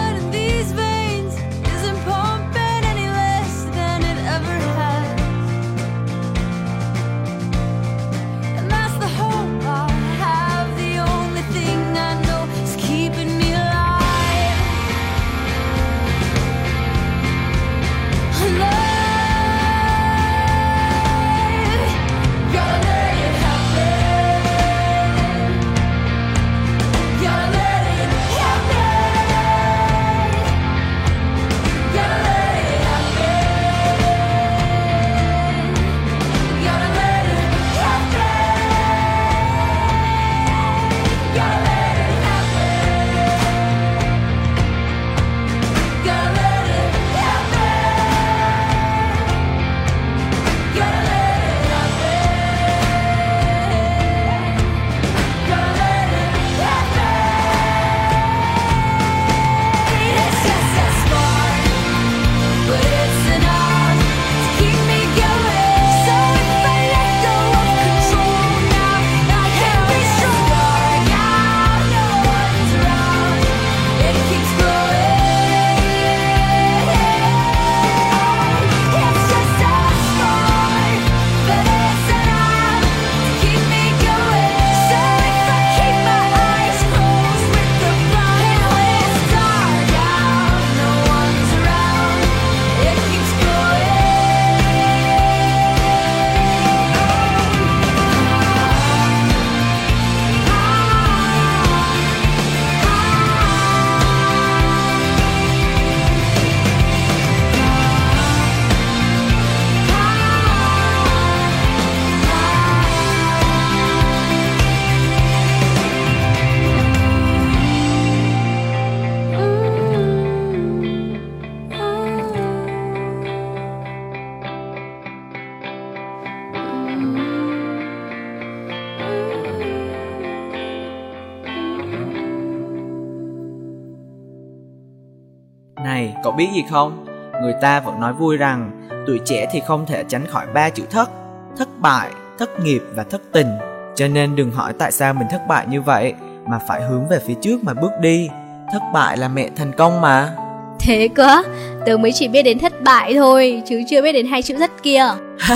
Biết 136.37 136.47
gì 136.53 136.63
không? 136.69 137.05
Người 137.41 137.53
ta 137.61 137.79
vẫn 137.79 137.99
nói 137.99 138.13
vui 138.13 138.37
rằng 138.37 138.87
tuổi 139.07 139.19
trẻ 139.25 139.47
thì 139.51 139.61
không 139.67 139.85
thể 139.85 140.03
tránh 140.07 140.25
khỏi 140.27 140.45
ba 140.53 140.69
chữ 140.69 140.83
thất. 140.89 141.09
Thất 141.57 141.69
bại, 141.79 142.11
thất 142.39 142.59
nghiệp 142.59 142.81
và 142.95 143.03
thất 143.03 143.21
tình. 143.31 143.47
Cho 143.95 144.07
nên 144.07 144.35
đừng 144.35 144.51
hỏi 144.51 144.73
tại 144.79 144.91
sao 144.91 145.13
mình 145.13 145.27
thất 145.31 145.41
bại 145.47 145.65
như 145.69 145.81
vậy, 145.81 146.13
mà 146.47 146.59
phải 146.67 146.81
hướng 146.81 147.07
về 147.07 147.19
phía 147.27 147.33
trước 147.41 147.63
mà 147.63 147.73
bước 147.73 147.91
đi. 148.01 148.29
Thất 148.71 148.81
bại 148.93 149.17
là 149.17 149.27
mẹ 149.27 149.49
thành 149.55 149.71
công 149.77 150.01
mà. 150.01 150.35
Thế 150.79 151.09
cơ 151.15 151.43
Tớ 151.85 151.97
mới 151.97 152.11
chỉ 152.11 152.27
biết 152.27 152.43
đến 152.43 152.59
thất 152.59 152.81
bại 152.81 153.13
thôi 153.13 153.61
Chứ 153.69 153.81
chưa 153.89 154.01
biết 154.01 154.11
đến 154.11 154.27
hai 154.27 154.41
chữ 154.41 154.55
thất 154.57 154.71
kia 154.83 155.05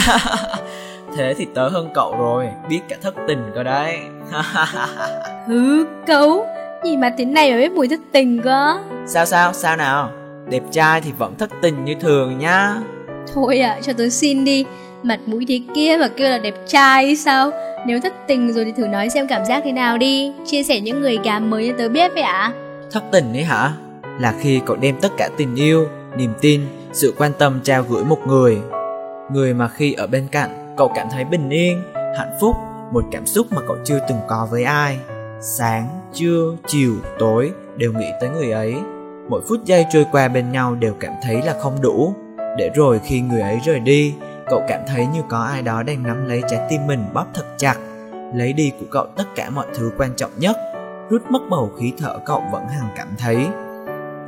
Thế 1.17 1.33
thì 1.37 1.47
tớ 1.55 1.69
hơn 1.69 1.89
cậu 1.93 2.15
rồi 2.17 2.49
Biết 2.69 2.79
cả 2.89 2.95
thất 3.01 3.15
tình 3.27 3.51
cơ 3.55 3.63
đấy 3.63 3.99
Hứ 5.47 5.85
cấu 6.07 6.45
Nhìn 6.83 7.01
mà 7.01 7.13
tiếng 7.17 7.33
này 7.33 7.51
mà 7.51 7.57
biết 7.57 7.71
mùi 7.71 7.87
thất 7.87 7.99
tình 8.11 8.41
cơ 8.41 8.77
Sao 9.07 9.25
sao 9.25 9.53
sao 9.53 9.75
nào 9.75 10.11
Đẹp 10.49 10.63
trai 10.71 11.01
thì 11.01 11.11
vẫn 11.11 11.35
thất 11.35 11.49
tình 11.61 11.85
như 11.85 11.95
thường 11.95 12.39
nhá. 12.39 12.75
Thôi 13.33 13.59
à 13.59 13.79
cho 13.81 13.93
tớ 13.93 14.09
xin 14.09 14.45
đi. 14.45 14.65
Mặt 15.03 15.19
mũi 15.25 15.45
thế 15.47 15.61
kia 15.75 15.97
mà 15.99 16.07
kêu 16.07 16.29
là 16.29 16.37
đẹp 16.37 16.55
trai 16.67 17.15
sao? 17.15 17.51
Nếu 17.87 17.99
thất 17.99 18.13
tình 18.27 18.53
rồi 18.53 18.65
thì 18.65 18.71
thử 18.71 18.87
nói 18.87 19.09
xem 19.09 19.27
cảm 19.27 19.45
giác 19.45 19.61
thế 19.65 19.71
nào 19.71 19.97
đi. 19.97 20.31
Chia 20.45 20.63
sẻ 20.63 20.79
những 20.79 21.01
người 21.01 21.19
gám 21.23 21.49
mới 21.49 21.69
cho 21.69 21.75
tớ 21.77 21.89
biết 21.89 22.11
vậy 22.13 22.23
ạ. 22.23 22.31
À? 22.33 22.53
Thất 22.91 23.03
tình 23.11 23.33
ấy 23.33 23.43
hả? 23.43 23.71
Là 24.19 24.33
khi 24.39 24.61
cậu 24.65 24.75
đem 24.75 24.95
tất 25.01 25.11
cả 25.17 25.29
tình 25.37 25.55
yêu 25.55 25.87
Niềm 26.17 26.33
tin 26.41 26.61
Sự 26.93 27.13
quan 27.17 27.31
tâm 27.37 27.59
trao 27.63 27.83
gửi 27.89 28.03
một 28.03 28.19
người. 28.27 28.57
Người 29.33 29.53
mà 29.53 29.67
khi 29.67 29.93
ở 29.93 30.07
bên 30.07 30.27
cạnh 30.31 30.75
Cậu 30.77 30.91
cảm 30.95 31.07
thấy 31.11 31.25
bình 31.25 31.49
yên 31.49 31.81
Hạnh 31.93 32.37
phúc 32.41 32.55
Một 32.91 33.03
cảm 33.11 33.25
xúc 33.25 33.47
mà 33.51 33.61
cậu 33.67 33.77
chưa 33.85 33.99
từng 34.09 34.19
có 34.27 34.47
với 34.51 34.63
ai. 34.63 34.97
Sáng, 35.41 35.87
trưa, 36.13 36.55
chiều, 36.67 36.93
tối 37.19 37.51
Đều 37.77 37.93
nghĩ 37.93 38.07
tới 38.21 38.29
người 38.29 38.51
ấy 38.51 38.75
Mỗi 39.29 39.41
phút 39.49 39.65
giây 39.65 39.85
trôi 39.89 40.05
qua 40.11 40.27
bên 40.27 40.51
nhau 40.51 40.75
đều 40.75 40.93
cảm 40.99 41.13
thấy 41.23 41.41
là 41.41 41.55
không 41.59 41.81
đủ. 41.81 42.13
Để 42.57 42.69
rồi 42.75 42.99
khi 43.03 43.21
người 43.21 43.41
ấy 43.41 43.59
rời 43.65 43.79
đi 43.79 44.13
Cậu 44.47 44.63
cảm 44.67 44.81
thấy 44.87 45.05
như 45.13 45.21
có 45.29 45.39
ai 45.39 45.61
đó 45.61 45.83
đang 45.83 46.03
nắm 46.03 46.27
lấy 46.27 46.41
trái 46.49 46.67
tim 46.69 46.87
mình 46.87 47.03
bóp 47.13 47.25
thật 47.33 47.45
chặt. 47.57 47.75
Lấy 48.33 48.53
đi 48.53 48.71
của 48.79 48.85
cậu 48.91 49.05
tất 49.15 49.23
cả 49.35 49.49
mọi 49.49 49.65
thứ 49.75 49.91
quan 49.97 50.11
trọng 50.15 50.31
nhất 50.37 50.57
Rút 51.09 51.21
mất 51.29 51.39
bầu 51.49 51.71
khí 51.79 51.93
thở 51.97 52.19
cậu 52.25 52.43
vẫn 52.51 52.63
hằng 52.67 52.89
cảm 52.97 53.07
thấy. 53.17 53.47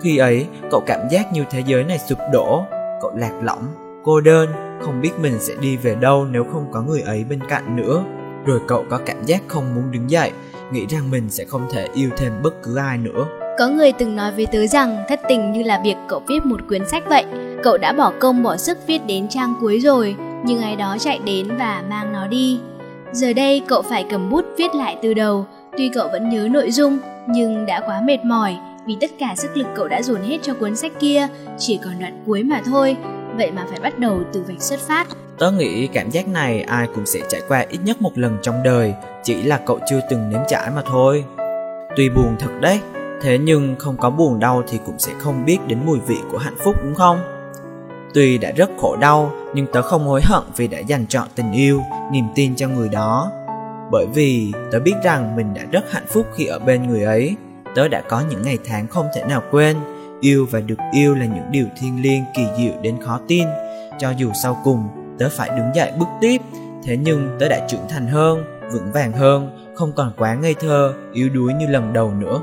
Khi 0.01 0.17
ấy 0.17 0.47
cậu 0.71 0.83
cảm 0.87 0.99
giác 1.11 1.33
như 1.33 1.45
thế 1.49 1.63
giới 1.65 1.83
này 1.83 1.99
sụp 1.99 2.19
đổ 2.33 2.63
Cậu 3.01 3.17
lạc 3.17 3.39
lõng, 3.41 3.65
cô 4.03 4.21
đơn 4.21 4.49
Không 4.81 5.01
biết 5.01 5.11
mình 5.19 5.39
sẽ 5.39 5.53
đi 5.61 5.77
về 5.77 5.95
đâu 5.95 6.25
nếu 6.25 6.43
không 6.43 6.71
có 6.71 6.81
người 6.81 7.01
ấy 7.01 7.23
bên 7.23 7.39
cạnh 7.49 7.75
nữa. 7.75 8.03
Rồi 8.45 8.59
cậu 8.67 8.85
có 8.89 8.99
cảm 9.05 9.23
giác 9.25 9.41
không 9.47 9.75
muốn 9.75 9.91
đứng 9.91 10.09
dậy 10.09 10.31
Nghĩ 10.71 10.85
rằng 10.89 11.11
mình 11.11 11.29
sẽ 11.29 11.45
không 11.45 11.67
thể 11.71 11.87
yêu 11.93 12.09
thêm 12.17 12.33
bất 12.43 12.63
cứ 12.63 12.75
ai 12.75 12.97
nữa. 12.97 13.40
Có 13.61 13.67
người 13.67 13.91
từng 13.91 14.15
nói 14.15 14.31
với 14.31 14.45
tớ 14.45 14.67
rằng 14.67 15.03
thất 15.09 15.21
tình 15.27 15.51
như 15.51 15.63
là 15.63 15.81
việc 15.83 15.95
cậu 16.07 16.21
viết 16.27 16.45
một 16.45 16.61
quyển 16.67 16.87
sách 16.87 17.03
vậy. 17.09 17.25
Cậu 17.63 17.77
đã 17.77 17.93
bỏ 17.93 18.13
công 18.19 18.43
bỏ 18.43 18.57
sức 18.57 18.77
viết 18.87 19.05
đến 19.07 19.27
trang 19.29 19.53
cuối 19.61 19.79
rồi, 19.79 20.15
Nhưng 20.45 20.61
ai 20.61 20.75
đó 20.75 20.97
chạy 20.99 21.19
đến 21.25 21.57
và 21.57 21.83
mang 21.89 22.13
nó 22.13 22.27
đi. 22.27 22.59
Giờ 23.11 23.33
đây 23.33 23.61
cậu 23.67 23.81
phải 23.81 24.05
cầm 24.09 24.29
bút 24.29 24.45
viết 24.57 24.75
lại 24.75 24.97
từ 25.01 25.13
đầu. 25.13 25.45
Tuy 25.77 25.89
cậu 25.89 26.07
vẫn 26.11 26.29
nhớ 26.29 26.47
nội 26.51 26.71
dung, 26.71 26.99
Nhưng 27.27 27.65
đã 27.65 27.81
quá 27.85 28.01
mệt 28.03 28.25
mỏi 28.25 28.57
Vì 28.85 28.97
tất 29.01 29.11
cả 29.19 29.33
sức 29.37 29.57
lực 29.57 29.67
cậu 29.75 29.87
đã 29.87 30.01
dồn 30.01 30.21
hết 30.21 30.37
cho 30.41 30.53
cuốn 30.53 30.75
sách 30.75 30.91
kia, 30.99 31.27
Chỉ 31.57 31.79
còn 31.85 31.99
đoạn 31.99 32.23
cuối 32.25 32.43
mà 32.43 32.61
thôi. 32.65 32.97
Vậy 33.37 33.51
mà 33.51 33.65
phải 33.69 33.79
bắt 33.79 33.99
đầu 33.99 34.19
từ 34.33 34.43
vạch 34.47 34.61
xuất 34.61 34.79
phát. 34.79 35.07
Tớ 35.37 35.51
nghĩ 35.51 35.87
cảm 35.87 36.09
giác 36.09 36.27
này 36.27 36.61
ai 36.61 36.87
cũng 36.95 37.05
sẽ 37.05 37.19
trải 37.29 37.41
qua 37.47 37.65
ít 37.69 37.79
nhất 37.85 38.01
một 38.01 38.17
lần 38.17 38.37
trong 38.41 38.63
đời, 38.63 38.93
Chỉ 39.23 39.43
là 39.43 39.59
cậu 39.65 39.79
chưa 39.89 39.99
từng 40.09 40.29
nếm 40.29 40.41
trải 40.47 40.69
mà 40.75 40.81
thôi. 40.85 41.23
Tuy 41.95 42.09
buồn 42.09 42.35
thật 42.39 42.51
đấy. 42.61 42.79
Thế 43.21 43.37
nhưng 43.37 43.75
không 43.79 43.97
có 43.97 44.09
buồn 44.09 44.39
đau 44.39 44.63
thì 44.67 44.79
cũng 44.85 44.99
sẽ 44.99 45.11
không 45.19 45.45
biết 45.45 45.57
đến 45.67 45.79
mùi 45.85 45.99
vị 45.99 46.17
của 46.31 46.37
hạnh 46.37 46.57
phúc 46.63 46.75
đúng 46.83 46.95
không? 46.95 47.19
Tuy 48.13 48.37
đã 48.37 48.51
rất 48.51 48.69
khổ 48.81 48.95
đau 48.95 49.31
nhưng 49.55 49.67
tớ 49.73 49.81
không 49.81 50.05
hối 50.05 50.21
hận 50.23 50.43
vì 50.55 50.67
đã 50.67 50.79
dành 50.79 51.07
trọn 51.07 51.27
tình 51.35 51.51
yêu, 51.51 51.81
niềm 52.11 52.25
tin 52.35 52.55
cho 52.55 52.67
người 52.67 52.89
đó. 52.89 53.31
Bởi 53.91 54.05
vì 54.13 54.51
tớ 54.71 54.79
biết 54.79 54.93
rằng 55.03 55.35
mình 55.35 55.53
đã 55.53 55.61
rất 55.71 55.91
hạnh 55.91 56.05
phúc 56.07 56.25
khi 56.35 56.45
ở 56.45 56.59
bên 56.59 56.87
người 56.87 57.03
ấy. 57.03 57.35
Tớ 57.75 57.87
đã 57.87 58.01
có 58.09 58.23
những 58.29 58.41
ngày 58.41 58.57
tháng 58.65 58.87
không 58.87 59.07
thể 59.15 59.23
nào 59.23 59.41
quên. 59.51 59.77
Yêu 60.21 60.47
và 60.51 60.59
được 60.59 60.77
yêu 60.93 61.15
là 61.15 61.25
những 61.25 61.51
điều 61.51 61.65
thiêng 61.79 62.01
liêng 62.01 62.23
kỳ 62.35 62.43
diệu 62.57 62.73
đến 62.81 62.95
khó 63.01 63.19
tin. 63.27 63.47
Cho 63.99 64.09
dù 64.09 64.31
sau 64.43 64.57
cùng 64.63 64.87
tớ 65.19 65.29
phải 65.31 65.49
đứng 65.49 65.75
dậy 65.75 65.91
bước 65.99 66.07
tiếp, 66.21 66.37
thế 66.83 66.97
nhưng 66.97 67.37
tớ 67.39 67.49
đã 67.49 67.67
trưởng 67.67 67.87
thành 67.89 68.07
hơn, 68.07 68.43
vững 68.71 68.91
vàng 68.93 69.11
hơn, 69.11 69.57
không 69.75 69.91
còn 69.95 70.11
quá 70.17 70.33
ngây 70.33 70.53
thơ, 70.53 70.93
yếu 71.13 71.29
đuối 71.29 71.53
như 71.53 71.67
lần 71.67 71.93
đầu 71.93 72.13
nữa. 72.13 72.41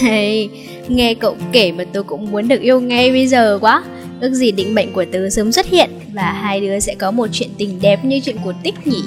Hey, 0.00 0.50
nghe 0.88 1.14
cậu 1.14 1.36
kể 1.52 1.72
mà 1.72 1.84
tôi 1.92 2.02
cũng 2.02 2.30
muốn 2.30 2.48
được 2.48 2.60
yêu 2.60 2.80
ngay 2.80 3.10
bây 3.10 3.26
giờ 3.26 3.58
quá. 3.60 3.84
Ước 4.20 4.32
gì 4.32 4.52
định 4.52 4.74
mệnh 4.74 4.92
của 4.92 5.04
tớ 5.12 5.30
sớm 5.30 5.52
xuất 5.52 5.66
hiện 5.66 5.90
Và 6.14 6.32
hai 6.32 6.60
đứa 6.60 6.78
sẽ 6.78 6.94
có 6.94 7.10
một 7.10 7.26
chuyện 7.32 7.48
tình 7.58 7.80
đẹp 7.80 8.04
như 8.04 8.20
chuyện 8.20 8.36
của 8.44 8.52
Tích 8.62 8.86
nhỉ? 8.86 9.02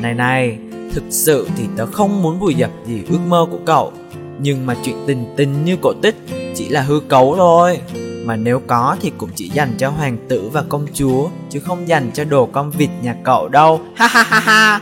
Này 0.00 0.14
này, 0.14 0.58
thực 0.94 1.02
sự 1.10 1.48
thì 1.56 1.64
tớ 1.76 1.86
không 1.86 2.22
muốn 2.22 2.38
vùi 2.38 2.54
dập 2.54 2.70
gì 2.86 3.00
ước 3.08 3.18
mơ 3.28 3.46
của 3.50 3.58
cậu. 3.66 3.92
Nhưng 4.40 4.66
mà 4.66 4.76
chuyện 4.84 4.96
tình 5.06 5.24
tình 5.36 5.64
như 5.64 5.76
cổ 5.82 5.92
tích 6.02 6.16
chỉ 6.54 6.68
là 6.68 6.82
hư 6.82 7.00
cấu 7.00 7.34
thôi. 7.36 7.78
Mà 8.24 8.36
nếu 8.36 8.60
có 8.66 8.96
thì 9.00 9.12
cũng 9.18 9.30
chỉ 9.34 9.50
dành 9.54 9.72
cho 9.78 9.88
hoàng 9.88 10.16
tử 10.28 10.48
và 10.52 10.62
công 10.68 10.86
chúa 10.94 11.28
Chứ 11.50 11.60
không 11.60 11.88
dành 11.88 12.10
cho 12.14 12.24
đồ 12.24 12.46
con 12.46 12.70
vịt 12.70 12.90
nhà 13.02 13.14
cậu 13.24 13.48
đâu. 13.48 13.80
Ha 13.94 14.06
ha 14.06 14.22
ha 14.22 14.40
ha. 14.40 14.80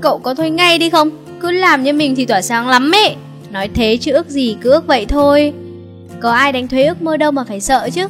Cậu 0.00 0.18
có 0.18 0.34
thôi 0.34 0.50
ngay 0.50 0.78
đi 0.78 0.90
không? 0.90 1.10
Cứ 1.40 1.50
làm 1.50 1.82
như 1.82 1.92
mình 1.92 2.14
thì 2.14 2.24
tỏa 2.26 2.42
sáng 2.42 2.68
lắm 2.68 2.90
ấy 2.94 3.16
Nói 3.54 3.68
thế 3.74 3.98
chứ 4.00 4.12
ước 4.12 4.28
gì 4.28 4.56
cứ 4.60 4.70
ước 4.70 4.86
vậy 4.86 5.06
thôi. 5.08 5.52
Có 6.20 6.30
ai 6.30 6.52
đánh 6.52 6.68
thuế 6.68 6.84
ước 6.84 7.02
mơ 7.02 7.16
đâu 7.16 7.30
mà 7.30 7.44
phải 7.44 7.60
sợ 7.60 7.88
chứ. 7.92 8.06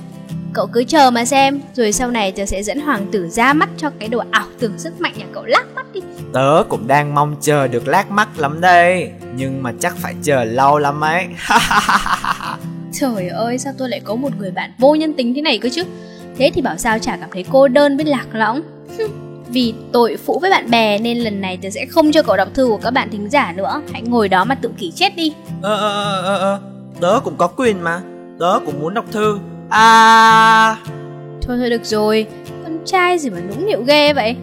Cậu 0.52 0.66
cứ 0.66 0.85
chờ 0.85 1.11
mà 1.11 1.24
xem 1.24 1.61
Rồi 1.74 1.92
sau 1.92 2.11
này 2.11 2.33
tớ 2.33 2.46
sẽ 2.46 2.62
dẫn 2.62 2.80
hoàng 2.80 3.07
tử 3.12 3.28
ra 3.28 3.52
mắt 3.52 3.68
cho 3.76 3.90
cái 3.98 4.09
đồ 4.09 4.22
ảo 4.30 4.46
tưởng 4.59 4.78
sức 4.78 5.00
mạnh 5.00 5.12
nhà 5.16 5.24
cậu 5.33 5.44
lắc 5.44 5.66
mắt 5.74 5.87
đi. 5.92 6.00
Tớ 6.33 6.62
cũng 6.68 6.87
đang 6.87 7.14
mong 7.14 7.37
chờ 7.40 7.68
được 7.68 7.88
lát 7.88 8.11
mắt 8.11 8.28
lắm 8.38 8.61
đây 8.61 9.11
Nhưng 9.37 9.62
mà 9.62 9.72
chắc 9.80 9.96
phải 9.96 10.14
chờ 10.22 10.44
lâu 10.44 10.78
lắm 10.78 11.00
ấy. 11.00 11.26
Trời 12.92 13.28
ơi 13.28 13.59
sao 13.59 13.72
tôi 13.78 13.88
lại 13.88 14.00
có 14.04 14.14
một 14.14 14.30
người 14.38 14.50
bạn 14.50 14.72
vô 14.78 14.94
nhân 14.94 15.14
tính 15.14 15.35
thế 15.35 15.42
này 15.42 15.59
cơ 15.59 15.68
chứ? 15.72 15.83
Thế 16.38 16.50
thì 16.54 16.62
bảo 16.62 16.76
sao 16.76 16.98
chả 16.98 17.16
cảm 17.16 17.30
thấy 17.33 17.44
cô 17.50 17.68
đơn 17.68 17.96
với 17.96 18.07
lạc 18.07 18.26
lõng 18.33 18.62
Vì 19.54 19.74
tội 19.92 20.16
phụ 20.24 20.38
với 20.38 20.50
bạn 20.50 20.70
bè 20.70 20.98
nên 20.98 21.18
lần 21.18 21.40
này 21.40 21.58
tớ 21.62 21.70
sẽ 21.70 21.86
không 21.86 22.12
cho 22.12 22.22
cậu 22.22 22.36
đọc 22.36 22.48
thư 22.54 22.66
của 22.66 22.76
các 22.76 22.90
bạn 22.90 23.10
thính 23.10 23.30
giả 23.30 23.52
nữa. 23.56 23.82
Hãy 23.92 24.02
ngồi 24.02 24.28
đó 24.28 24.44
mà 24.44 24.54
tự 24.54 24.70
kỷ 24.78 24.90
chết 24.90 25.16
đi. 25.16 25.32
Ờ 25.62 25.76
ờ 25.76 26.22
ờ 26.22 26.36
ờ 26.36 26.60
Tớ 27.00 27.20
cũng 27.24 27.36
có 27.36 27.46
quyền 27.46 27.80
mà. 27.80 28.00
Tớ 28.40 28.58
cũng 28.66 28.80
muốn 28.80 28.94
đọc 28.94 29.04
thư. 29.12 29.38
À. 29.68 30.76
Thôi 31.42 31.56
thôi 31.58 31.70
được 31.70 31.84
rồi. 31.84 32.26
Con 32.62 32.78
trai 32.86 33.18
gì 33.18 33.30
mà 33.30 33.40
nũng 33.40 33.66
nịu 33.66 33.82
ghê 33.82 34.12
vậy? 34.12 34.36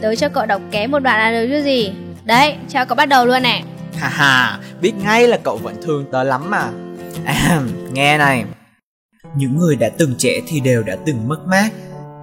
Tớ 0.00 0.14
cho 0.14 0.28
cậu 0.28 0.46
đọc 0.46 0.62
ké 0.70 0.86
một 0.86 0.98
đoạn 0.98 1.18
là 1.18 1.40
được 1.40 1.48
chứ 1.50 1.64
gì? 1.64 1.92
Đấy 2.24 2.54
cho 2.68 2.84
cậu 2.84 2.96
bắt 2.96 3.06
đầu 3.06 3.26
luôn 3.26 3.42
nè. 3.42 3.62
Ha 3.96 4.08
ha. 4.08 4.58
Biết 4.80 4.92
ngay 5.04 5.28
là 5.28 5.38
cậu 5.42 5.56
vẫn 5.56 5.74
thương 5.82 6.04
tớ 6.12 6.22
lắm 6.22 6.50
mà. 6.50 6.68
À, 7.24 7.60
Nghe 7.92 8.18
này. 8.18 8.44
Những 9.36 9.58
người 9.58 9.76
đã 9.76 9.90
từng 9.98 10.14
trẻ 10.18 10.40
thì 10.48 10.60
đều 10.60 10.82
đã 10.82 10.96
từng 11.06 11.28
mất 11.28 11.38
mát 11.46 11.70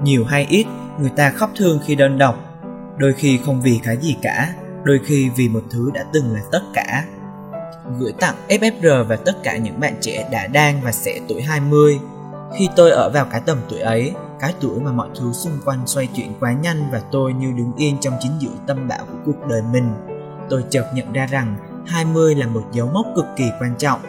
Nhiều 0.03 0.25
hay 0.25 0.47
ít 0.49 0.65
Người 0.99 1.09
ta 1.09 1.29
khóc 1.29 1.51
thương 1.55 1.79
khi 1.85 1.95
đơn 1.95 2.17
độc 2.17 2.35
Đôi 2.97 3.13
khi 3.13 3.39
không 3.45 3.61
vì 3.61 3.79
cái 3.83 3.97
gì 3.97 4.15
cả 4.21 4.53
Đôi 4.83 4.99
khi 5.05 5.29
vì 5.35 5.49
một 5.49 5.63
thứ 5.69 5.91
đã 5.93 6.05
từng 6.13 6.33
là 6.33 6.41
tất 6.51 6.61
cả 6.73 7.05
Gửi 7.99 8.13
tặng 8.19 8.35
FFR 8.47 9.03
và 9.03 9.15
tất 9.15 9.43
cả 9.43 9.57
những 9.57 9.79
bạn 9.79 9.93
trẻ 10.01 10.29
đã 10.31 10.47
đang 10.47 10.81
và 10.81 10.91
sẽ 10.91 11.19
tuổi 11.27 11.41
20 11.41 11.99
khi 12.53 12.69
tôi 12.75 12.91
ở 12.91 13.09
vào 13.09 13.25
cái 13.31 13.41
tầm 13.45 13.57
tuổi 13.69 13.79
ấy, 13.79 14.13
cái 14.39 14.53
tuổi 14.61 14.79
mà 14.79 14.91
mọi 14.91 15.09
thứ 15.19 15.33
xung 15.33 15.53
quanh 15.65 15.87
xoay 15.87 16.07
chuyển 16.07 16.33
quá 16.39 16.53
nhanh 16.53 16.89
và 16.91 17.01
tôi 17.11 17.33
như 17.33 17.51
đứng 17.57 17.71
yên 17.77 17.97
trong 18.01 18.13
chính 18.19 18.31
giữa 18.39 18.51
tâm 18.67 18.87
bão 18.87 19.05
của 19.05 19.17
cuộc 19.25 19.47
đời 19.49 19.61
mình, 19.71 19.93
tôi 20.49 20.63
chợt 20.69 20.91
nhận 20.93 21.13
ra 21.13 21.25
rằng 21.25 21.55
20 21.87 22.35
là 22.35 22.47
một 22.47 22.63
dấu 22.71 22.87
mốc 22.87 23.05
cực 23.15 23.25
kỳ 23.35 23.45
quan 23.59 23.75
trọng. 23.77 23.99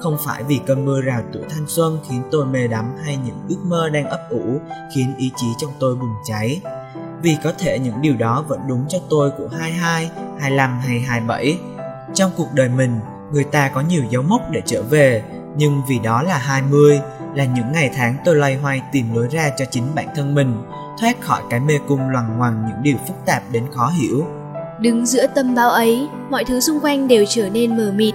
Không 0.00 0.16
phải 0.20 0.42
vì 0.42 0.60
cơn 0.66 0.84
mưa 0.84 1.00
rào 1.00 1.22
tuổi 1.32 1.42
thanh 1.50 1.64
xuân 1.66 1.98
khiến 2.08 2.22
tôi 2.30 2.46
mê 2.46 2.68
đắm 2.68 2.84
hay 3.04 3.18
những 3.24 3.36
ước 3.48 3.58
mơ 3.64 3.88
đang 3.88 4.04
ấp 4.04 4.20
ủ 4.30 4.60
khiến 4.94 5.14
ý 5.18 5.30
chí 5.36 5.46
trong 5.58 5.70
tôi 5.78 5.96
bùng 5.96 6.14
cháy. 6.24 6.60
Vì 7.22 7.36
có 7.44 7.52
thể 7.58 7.78
những 7.78 8.00
điều 8.02 8.16
đó 8.16 8.44
vẫn 8.48 8.60
đúng 8.68 8.84
cho 8.88 8.98
tôi 9.10 9.30
của 9.30 9.48
22, 9.58 10.10
25 10.40 10.78
hay 10.80 11.00
27. 11.00 11.58
Trong 12.14 12.30
cuộc 12.36 12.48
đời 12.54 12.68
mình, 12.68 13.00
người 13.32 13.44
ta 13.44 13.68
có 13.68 13.80
nhiều 13.80 14.02
dấu 14.10 14.22
mốc 14.22 14.40
để 14.50 14.62
trở 14.66 14.82
về, 14.82 15.22
nhưng 15.56 15.82
vì 15.88 15.98
đó 15.98 16.22
là 16.22 16.38
20, 16.38 17.00
là 17.34 17.44
những 17.44 17.72
ngày 17.72 17.90
tháng 17.96 18.16
tôi 18.24 18.36
loay 18.36 18.56
hoay 18.56 18.82
tìm 18.92 19.14
lối 19.14 19.28
ra 19.30 19.50
cho 19.58 19.64
chính 19.70 19.94
bản 19.94 20.08
thân 20.16 20.34
mình, 20.34 20.62
thoát 21.00 21.20
khỏi 21.20 21.42
cái 21.50 21.60
mê 21.60 21.78
cung 21.88 22.08
loằng 22.08 22.38
ngoằng 22.38 22.64
những 22.68 22.82
điều 22.82 22.96
phức 23.08 23.16
tạp 23.26 23.42
đến 23.52 23.64
khó 23.72 23.92
hiểu. 24.00 24.26
Đứng 24.80 25.06
giữa 25.06 25.26
tâm 25.26 25.54
bão 25.54 25.70
ấy, 25.70 26.08
mọi 26.30 26.44
thứ 26.44 26.60
xung 26.60 26.80
quanh 26.80 27.08
đều 27.08 27.24
trở 27.28 27.50
nên 27.50 27.76
mờ 27.76 27.92
mịt. 27.94 28.14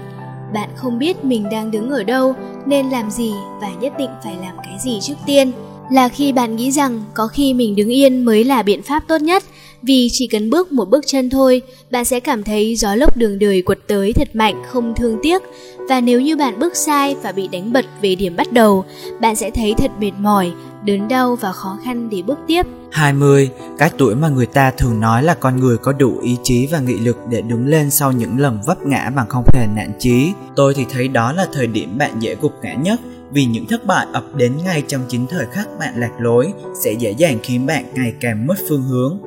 Bạn 0.54 0.70
không 0.76 1.00
biết 1.00 1.26
mình 1.26 1.50
đang 1.52 1.72
đứng 1.72 1.90
ở 1.90 2.04
đâu, 2.04 2.36
nên 2.66 2.90
làm 2.90 3.12
gì 3.12 3.32
và 3.62 3.70
nhất 3.82 3.94
định 3.98 4.10
phải 4.24 4.36
làm 4.42 4.58
cái 4.58 4.78
gì 4.84 5.00
trước 5.02 5.16
tiên. 5.26 5.52
Là 5.92 6.10
khi 6.10 6.32
bạn 6.32 6.56
nghĩ 6.56 6.72
rằng 6.72 7.04
có 7.14 7.28
khi 7.28 7.54
mình 7.54 7.76
đứng 7.76 7.90
yên 7.90 8.26
mới 8.26 8.44
là 8.44 8.64
biện 8.64 8.82
pháp 8.82 9.04
tốt 9.08 9.22
nhất, 9.22 9.44
Vì 9.88 10.10
chỉ 10.12 10.28
cần 10.28 10.50
bước 10.50 10.72
một 10.72 10.90
bước 10.90 11.04
chân 11.08 11.30
thôi, 11.30 11.62
bạn 11.92 12.06
sẽ 12.06 12.20
cảm 12.20 12.44
thấy 12.44 12.76
gió 12.76 12.96
lốc 12.96 13.18
đường 13.18 13.40
đời 13.40 13.62
quật 13.62 13.80
tới 13.88 14.14
thật 14.14 14.36
mạnh 14.36 14.64
không 14.68 14.94
thương 14.96 15.18
tiếc. 15.24 15.42
Và 15.89 16.02
nếu 16.02 16.21
như 16.21 16.36
bạn 16.36 16.60
bước 16.60 16.76
sai 16.76 17.15
và 17.24 17.32
bị 17.32 17.48
đánh 17.48 17.74
bật 17.74 17.86
về 18.02 18.15
điểm 18.15 18.36
bắt 18.36 18.52
đầu, 18.52 18.86
bạn 19.21 19.36
sẽ 19.36 19.52
thấy 19.52 19.74
thật 19.78 19.91
mệt 20.00 20.12
mỏi, 20.19 20.52
đớn 20.84 21.08
đau 21.08 21.36
và 21.36 21.52
khó 21.52 21.78
khăn 21.84 22.10
để 22.10 22.21
bước 22.21 22.39
tiếp. 22.48 22.65
20, 22.91 23.50
cái 23.78 23.89
tuổi 23.98 24.15
mà 24.15 24.30
người 24.30 24.45
ta 24.45 24.71
thường 24.71 25.00
nói 25.00 25.24
là 25.24 25.34
con 25.34 25.60
người 25.60 25.78
có 25.78 25.93
đủ 25.93 26.19
ý 26.21 26.38
chí 26.43 26.67
và 26.71 26.80
nghị 26.80 26.98
lực 26.98 27.17
để 27.30 27.41
đứng 27.41 27.67
lên 27.67 27.91
sau 27.91 28.12
những 28.12 28.39
lần 28.39 28.60
vấp 28.65 28.86
ngã 28.86 29.12
bằng 29.15 29.28
không 29.30 29.43
hề 29.54 29.67
nản 29.76 29.91
chí. 30.00 30.32
Tôi 30.56 30.74
thì 30.74 30.86
thấy 30.93 31.08
đó 31.08 31.32
là 31.32 31.48
thời 31.54 31.67
điểm 31.67 31.98
bạn 31.98 32.12
dễ 32.19 32.36
gục 32.41 32.54
ngã 32.63 32.74
nhất 32.74 33.00
vì 33.32 33.45
những 33.45 33.65
thất 33.65 33.86
bại 33.86 34.06
ập 34.13 34.24
đến 34.36 34.52
ngay 34.65 34.84
trong 34.88 35.02
chính 35.08 35.28
thời 35.30 35.45
khắc 35.52 35.67
bạn 35.80 35.93
lạc 35.98 36.12
lối 36.19 36.54
sẽ 36.84 36.91
dễ 36.91 37.12
dàng 37.12 37.38
khiến 37.43 37.65
bạn 37.65 37.86
ngày 37.93 38.13
càng 38.21 38.48
mất 38.48 38.56
phương 38.69 38.84
hướng. 38.84 39.19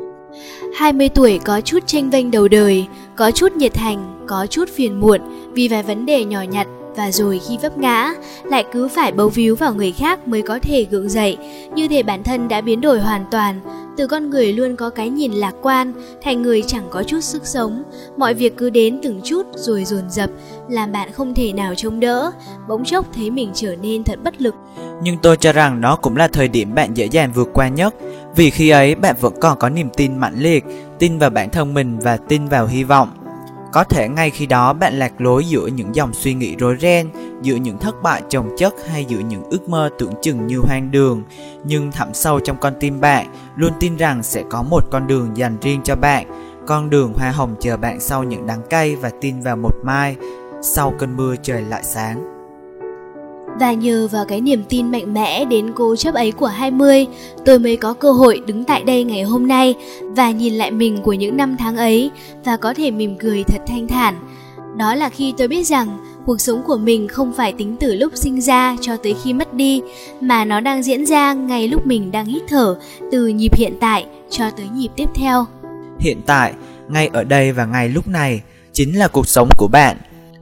20 0.76 1.08
tuổi 1.08 1.40
có 1.44 1.60
chút 1.60 1.78
tranh 1.86 2.10
vênh 2.10 2.30
đầu 2.30 2.48
đời, 2.48 2.86
có 3.16 3.30
chút 3.30 3.52
nhiệt 3.52 3.74
thành, 3.74 4.26
có 4.26 4.46
chút 4.50 4.68
phiền 4.76 5.00
muộn 5.00 5.20
vì 5.58 5.68
vài 5.68 5.82
vấn 5.82 6.06
đề 6.06 6.24
nhỏ 6.24 6.42
nhặt 6.42 6.66
và 6.96 7.10
rồi 7.10 7.40
khi 7.48 7.58
vấp 7.62 7.78
ngã, 7.78 8.14
lại 8.44 8.64
cứ 8.72 8.88
phải 8.88 9.12
bấu 9.12 9.28
víu 9.28 9.56
vào 9.56 9.74
người 9.74 9.92
khác 9.92 10.28
mới 10.28 10.42
có 10.42 10.58
thể 10.62 10.86
gượng 10.90 11.08
dậy. 11.08 11.36
Như 11.74 11.88
thể 11.88 12.02
bản 12.02 12.22
thân 12.22 12.48
đã 12.48 12.60
biến 12.60 12.80
đổi 12.80 13.00
hoàn 13.00 13.24
toàn, 13.30 13.60
từ 13.96 14.06
con 14.06 14.30
người 14.30 14.52
luôn 14.52 14.76
có 14.76 14.90
cái 14.90 15.10
nhìn 15.10 15.32
lạc 15.32 15.54
quan, 15.62 15.92
thành 16.22 16.42
người 16.42 16.62
chẳng 16.66 16.86
có 16.90 17.02
chút 17.02 17.20
sức 17.20 17.46
sống. 17.46 17.82
Mọi 18.16 18.34
việc 18.34 18.56
cứ 18.56 18.70
đến 18.70 19.00
từng 19.02 19.20
chút 19.24 19.46
rồi 19.54 19.84
dồn 19.84 20.10
dập, 20.10 20.30
làm 20.68 20.92
bạn 20.92 21.12
không 21.12 21.34
thể 21.34 21.52
nào 21.52 21.74
chống 21.74 22.00
đỡ. 22.00 22.30
Bỗng 22.68 22.84
chốc 22.84 23.06
thấy 23.14 23.30
mình 23.30 23.50
trở 23.54 23.76
nên 23.82 24.04
thật 24.04 24.18
bất 24.24 24.42
lực. 24.42 24.54
Nhưng 25.02 25.18
tôi 25.22 25.36
cho 25.36 25.52
rằng 25.52 25.80
đó 25.80 25.96
cũng 25.96 26.16
là 26.16 26.28
thời 26.28 26.48
điểm 26.48 26.74
bạn 26.74 26.94
dễ 26.94 27.06
dàng 27.06 27.32
vượt 27.34 27.48
qua 27.54 27.68
nhất. 27.68 27.94
Vì 28.36 28.50
khi 28.50 28.68
ấy, 28.68 28.94
bạn 28.94 29.16
vẫn 29.20 29.32
còn 29.40 29.58
có 29.58 29.68
niềm 29.68 29.88
tin 29.96 30.18
mãnh 30.18 30.34
liệt, 30.38 30.64
tin 30.98 31.18
vào 31.18 31.30
bản 31.30 31.50
thân 31.50 31.74
mình 31.74 31.98
và 31.98 32.16
tin 32.16 32.48
vào 32.48 32.66
hy 32.66 32.84
vọng 32.84 33.08
có 33.78 33.84
thể 33.84 34.08
ngay 34.08 34.30
khi 34.30 34.46
đó 34.46 34.72
bạn 34.72 34.98
lạc 34.98 35.20
lối 35.20 35.44
giữa 35.44 35.66
những 35.66 35.94
dòng 35.94 36.14
suy 36.14 36.34
nghĩ 36.34 36.56
rối 36.56 36.76
ren, 36.80 37.08
giữa 37.42 37.54
những 37.56 37.78
thất 37.78 38.02
bại 38.02 38.22
chồng 38.28 38.50
chất 38.56 38.74
hay 38.88 39.04
giữa 39.04 39.18
những 39.18 39.42
ước 39.50 39.68
mơ 39.68 39.90
tưởng 39.98 40.12
chừng 40.22 40.46
như 40.46 40.58
hoang 40.58 40.90
đường, 40.90 41.22
nhưng 41.64 41.92
thẳm 41.92 42.08
sâu 42.14 42.40
trong 42.40 42.56
con 42.60 42.72
tim 42.80 43.00
bạn 43.00 43.26
luôn 43.56 43.72
tin 43.80 43.96
rằng 43.96 44.22
sẽ 44.22 44.42
có 44.50 44.62
một 44.62 44.84
con 44.90 45.06
đường 45.06 45.36
dành 45.36 45.56
riêng 45.60 45.80
cho 45.84 45.96
bạn, 45.96 46.26
con 46.66 46.90
đường 46.90 47.12
hoa 47.14 47.30
hồng 47.30 47.54
chờ 47.60 47.76
bạn 47.76 48.00
sau 48.00 48.24
những 48.24 48.46
đắng 48.46 48.62
cay 48.70 48.96
và 48.96 49.10
tin 49.20 49.40
vào 49.40 49.56
một 49.56 49.74
mai, 49.82 50.16
sau 50.62 50.94
cơn 50.98 51.16
mưa 51.16 51.36
trời 51.42 51.62
lại 51.62 51.82
sáng. 51.84 52.37
Và 53.60 53.72
nhờ 53.72 54.08
vào 54.12 54.24
cái 54.24 54.40
niềm 54.40 54.64
tin 54.68 54.90
mạnh 54.90 55.14
mẽ 55.14 55.44
đến 55.44 55.72
cố 55.74 55.96
chấp 55.96 56.14
ấy 56.14 56.32
của 56.32 56.46
20, 56.46 57.06
tôi 57.44 57.58
mới 57.58 57.76
có 57.76 57.92
cơ 57.92 58.12
hội 58.12 58.40
đứng 58.46 58.64
tại 58.64 58.82
đây 58.82 59.04
ngày 59.04 59.22
hôm 59.22 59.48
nay 59.48 59.74
và 60.00 60.30
nhìn 60.30 60.54
lại 60.54 60.70
mình 60.70 61.02
của 61.02 61.12
những 61.12 61.36
năm 61.36 61.56
tháng 61.58 61.76
ấy 61.76 62.10
và 62.44 62.56
có 62.56 62.74
thể 62.74 62.90
mỉm 62.90 63.16
cười 63.18 63.44
thật 63.44 63.58
thanh 63.66 63.88
thản. 63.88 64.14
Đó 64.76 64.94
là 64.94 65.08
khi 65.08 65.34
tôi 65.38 65.48
biết 65.48 65.66
rằng 65.66 65.98
cuộc 66.26 66.40
sống 66.40 66.62
của 66.66 66.76
mình 66.76 67.08
không 67.08 67.32
phải 67.36 67.52
tính 67.52 67.76
từ 67.80 67.94
lúc 67.94 68.12
sinh 68.16 68.40
ra 68.40 68.76
cho 68.80 68.96
tới 68.96 69.14
khi 69.24 69.32
mất 69.32 69.54
đi, 69.54 69.80
mà 70.20 70.44
nó 70.44 70.60
đang 70.60 70.82
diễn 70.82 71.06
ra 71.06 71.32
ngay 71.32 71.68
lúc 71.68 71.86
mình 71.86 72.10
đang 72.10 72.26
hít 72.26 72.42
thở, 72.48 72.76
từ 73.12 73.28
nhịp 73.28 73.56
hiện 73.56 73.72
tại 73.80 74.06
cho 74.30 74.50
tới 74.50 74.66
nhịp 74.74 74.88
tiếp 74.96 75.08
theo. 75.14 75.46
Hiện 75.98 76.20
tại, 76.26 76.52
ngay 76.88 77.10
ở 77.12 77.24
đây 77.24 77.52
và 77.52 77.64
ngay 77.64 77.88
lúc 77.88 78.08
này, 78.08 78.40
chính 78.72 78.98
là 78.98 79.08
cuộc 79.08 79.28
sống 79.28 79.48
của 79.56 79.68
bạn 79.68 79.96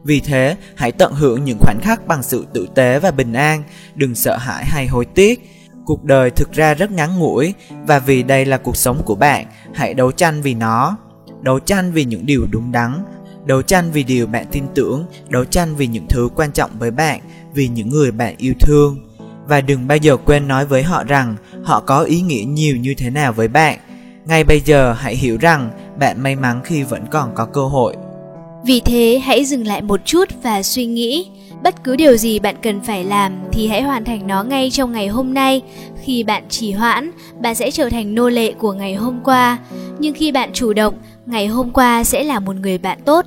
vì 0.06 0.20
thế, 0.20 0.56
hãy 0.74 0.92
tận 0.92 1.12
hưởng 1.12 1.44
những 1.44 1.58
khoảnh 1.60 1.80
khắc 1.82 2.06
bằng 2.06 2.22
sự 2.22 2.46
tử 2.52 2.68
tế 2.74 2.98
và 2.98 3.10
bình 3.10 3.32
an, 3.32 3.62
đừng 3.94 4.14
sợ 4.14 4.36
hãi 4.36 4.64
hay 4.64 4.86
hối 4.86 5.04
tiếc. 5.04 5.50
Cuộc 5.84 6.04
đời 6.04 6.30
thực 6.30 6.52
ra 6.52 6.74
rất 6.74 6.90
ngắn 6.90 7.18
ngủi 7.18 7.54
và 7.86 7.98
vì 7.98 8.22
đây 8.22 8.44
là 8.44 8.56
cuộc 8.56 8.76
sống 8.76 9.02
của 9.04 9.14
bạn, 9.14 9.46
hãy 9.74 9.94
đấu 9.94 10.12
tranh 10.12 10.42
vì 10.42 10.54
nó. 10.54 10.96
Đấu 11.42 11.58
tranh 11.58 11.92
vì 11.92 12.04
những 12.04 12.26
điều 12.26 12.46
đúng 12.50 12.72
đắn, 12.72 13.04
đấu 13.44 13.62
tranh 13.62 13.90
vì 13.92 14.02
điều 14.02 14.26
bạn 14.26 14.46
tin 14.50 14.64
tưởng, 14.74 15.06
đấu 15.28 15.44
tranh 15.44 15.76
vì 15.76 15.86
những 15.86 16.06
thứ 16.08 16.28
quan 16.34 16.52
trọng 16.52 16.70
với 16.78 16.90
bạn, 16.90 17.20
vì 17.54 17.68
những 17.68 17.88
người 17.88 18.10
bạn 18.10 18.34
yêu 18.38 18.54
thương. 18.60 19.08
Và 19.48 19.60
đừng 19.60 19.86
bao 19.88 19.98
giờ 19.98 20.16
quên 20.16 20.48
nói 20.48 20.66
với 20.66 20.82
họ 20.82 21.04
rằng 21.04 21.36
họ 21.64 21.80
có 21.80 22.00
ý 22.00 22.20
nghĩa 22.20 22.44
nhiều 22.44 22.76
như 22.76 22.94
thế 22.98 23.10
nào 23.10 23.32
với 23.32 23.48
bạn. 23.48 23.78
Ngay 24.26 24.44
bây 24.44 24.60
giờ 24.60 24.92
hãy 24.92 25.16
hiểu 25.16 25.38
rằng 25.40 25.70
bạn 25.98 26.22
may 26.22 26.36
mắn 26.36 26.60
khi 26.64 26.82
vẫn 26.82 27.06
còn 27.10 27.34
có 27.34 27.44
cơ 27.44 27.64
hội 27.64 27.96
vì 28.64 28.80
thế 28.80 29.20
hãy 29.24 29.44
dừng 29.44 29.66
lại 29.66 29.82
một 29.82 30.00
chút 30.04 30.28
và 30.42 30.62
suy 30.62 30.86
nghĩ, 30.86 31.26
bất 31.62 31.84
cứ 31.84 31.96
điều 31.96 32.16
gì 32.16 32.38
bạn 32.38 32.54
cần 32.62 32.80
phải 32.80 33.04
làm 33.04 33.32
thì 33.52 33.66
hãy 33.66 33.82
hoàn 33.82 34.04
thành 34.04 34.26
nó 34.26 34.44
ngay 34.44 34.70
trong 34.70 34.92
ngày 34.92 35.08
hôm 35.08 35.34
nay. 35.34 35.62
Khi 36.02 36.22
bạn 36.22 36.42
trì 36.48 36.72
hoãn, 36.72 37.10
bạn 37.40 37.54
sẽ 37.54 37.70
trở 37.70 37.88
thành 37.88 38.14
nô 38.14 38.28
lệ 38.28 38.52
của 38.52 38.72
ngày 38.72 38.94
hôm 38.94 39.20
qua, 39.24 39.58
nhưng 39.98 40.14
khi 40.14 40.32
bạn 40.32 40.50
chủ 40.52 40.72
động, 40.72 40.94
ngày 41.26 41.46
hôm 41.46 41.70
qua 41.70 42.04
sẽ 42.04 42.24
là 42.24 42.40
một 42.40 42.56
người 42.56 42.78
bạn 42.78 42.98
tốt. 43.04 43.26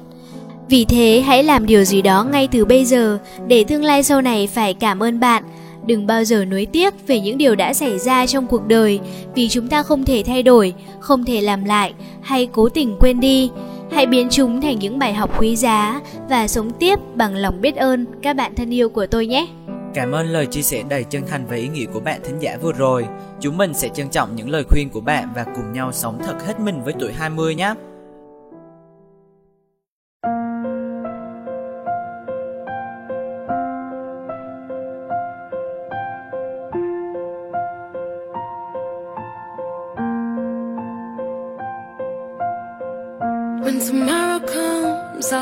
Vì 0.70 0.86
thế 0.86 1.24
hãy 1.26 1.44
làm 1.44 1.66
điều 1.66 1.84
gì 1.84 2.02
đó 2.02 2.24
ngay 2.24 2.48
từ 2.52 2.66
bây 2.66 2.86
giờ 2.86 3.18
để 3.48 3.64
tương 3.64 3.84
lai 3.84 4.04
sau 4.04 4.22
này 4.22 4.48
phải 4.48 4.74
cảm 4.74 5.04
ơn 5.04 5.20
bạn. 5.20 5.44
Đừng 5.86 6.08
bao 6.08 6.24
giờ 6.24 6.46
nuối 6.46 6.66
tiếc 6.66 7.08
về 7.08 7.20
những 7.20 7.38
điều 7.38 7.56
đã 7.56 7.74
xảy 7.74 8.00
ra 8.00 8.26
trong 8.26 8.48
cuộc 8.48 8.68
đời 8.68 9.00
vì 9.36 9.50
chúng 9.50 9.68
ta 9.68 9.84
không 9.84 10.06
thể 10.06 10.24
thay 10.26 10.44
đổi, 10.44 10.74
không 11.00 11.26
thể 11.26 11.42
làm 11.42 11.66
lại 11.66 11.94
hay 12.22 12.48
cố 12.52 12.70
tình 12.70 12.96
quên 13.00 13.20
đi. 13.20 13.50
Hãy 13.92 14.06
biến 14.06 14.28
chúng 14.32 14.62
thành 14.62 14.80
những 14.80 15.00
bài 15.00 15.14
học 15.14 15.42
quý 15.42 15.56
giá 15.56 16.02
và 16.30 16.48
sống 16.48 16.72
tiếp 16.80 17.00
bằng 17.16 17.36
lòng 17.36 17.62
biết 17.62 17.76
ơn 17.76 18.06
các 18.22 18.36
bạn 18.36 18.56
thân 18.56 18.74
yêu 18.74 18.90
của 18.90 19.08
tôi 19.08 19.28
nhé. 19.28 19.48
Cảm 19.94 20.12
ơn 20.12 20.28
lời 20.28 20.46
chia 20.46 20.62
sẻ 20.62 20.84
đầy 20.90 21.04
chân 21.04 21.24
thành 21.28 21.46
và 21.50 21.56
ý 21.56 21.68
nghĩa 21.68 21.86
của 21.86 22.00
bạn 22.00 22.22
thính 22.24 22.40
giả 22.40 22.58
vừa 22.62 22.72
rồi. 22.72 23.06
Chúng 23.40 23.58
mình 23.58 23.74
sẽ 23.74 23.90
trân 23.90 24.10
trọng 24.10 24.36
những 24.36 24.50
lời 24.50 24.64
khuyên 24.70 24.90
của 24.90 25.02
bạn 25.02 25.30
và 25.36 25.44
cùng 25.44 25.74
nhau 25.74 25.92
sống 25.92 26.20
thật 26.26 26.46
hết 26.48 26.60
mình 26.60 26.84
với 26.84 26.94
tuổi 27.00 27.14
20 27.14 27.56
nhé. 27.56 27.74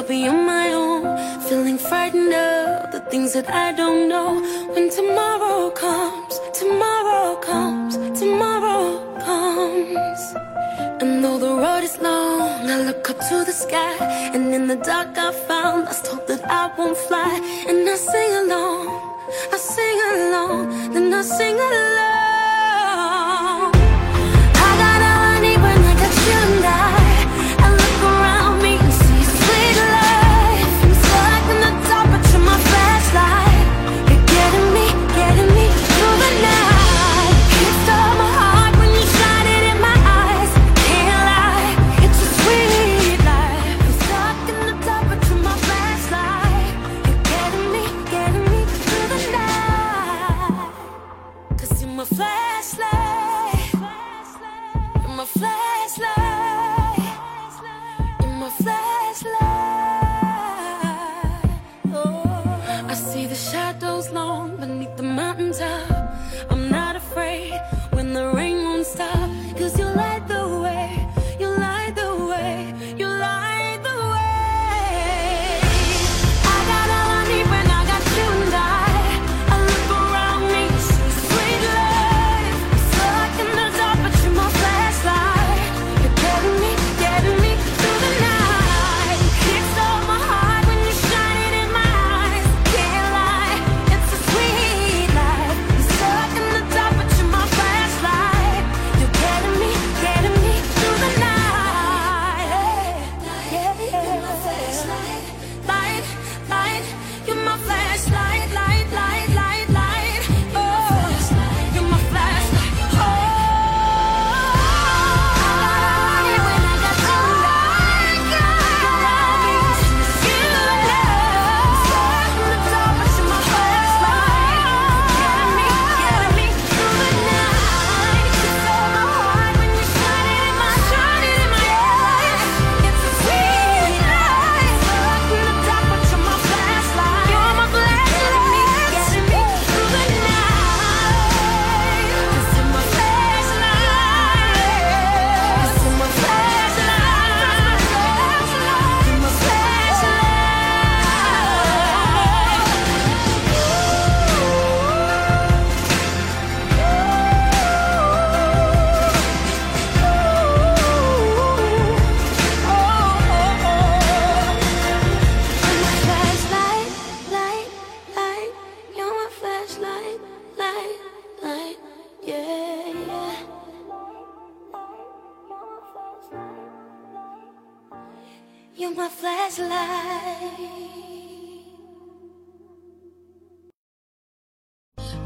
Be 0.08 0.26
on 0.28 0.46
my 0.46 0.72
own, 0.72 1.04
feeling 1.42 1.78
frightened 1.78 2.34
of 2.34 2.92
the 2.92 3.02
things 3.12 3.34
that 3.34 3.50
I 3.50 3.74
don't 3.74 4.08
know. 4.08 4.40
When 4.74 4.90
tomorrow 4.90 5.70
comes, 5.72 6.40
tomorrow 6.54 7.36
comes, 7.42 7.98
tomorrow 8.18 9.20
comes. 9.20 10.20
And 11.02 11.24
though 11.24 11.38
the 11.38 11.54
road 11.64 11.84
is 11.84 11.98
long, 12.00 12.70
I 12.70 12.84
look 12.84 13.10
up 13.10 13.20
to 13.30 13.44
the 13.44 13.52
sky, 13.52 13.96
and 14.34 14.54
in 14.54 14.68
the 14.68 14.78
dark 14.78 15.18
I 15.18 15.32
found 15.48 15.86
lost 15.86 16.08
hope 16.08 16.26
that 16.28 16.44
I 16.50 16.72
won't 16.78 16.98
fly. 16.98 17.34
And 17.68 17.90
I 17.90 17.96
sing 17.96 18.32
along, 18.44 18.88
I 19.52 19.58
sing 19.58 20.00
along, 20.14 20.94
then 20.94 21.14
I 21.14 21.22
sing 21.22 21.56
along. 21.56 22.17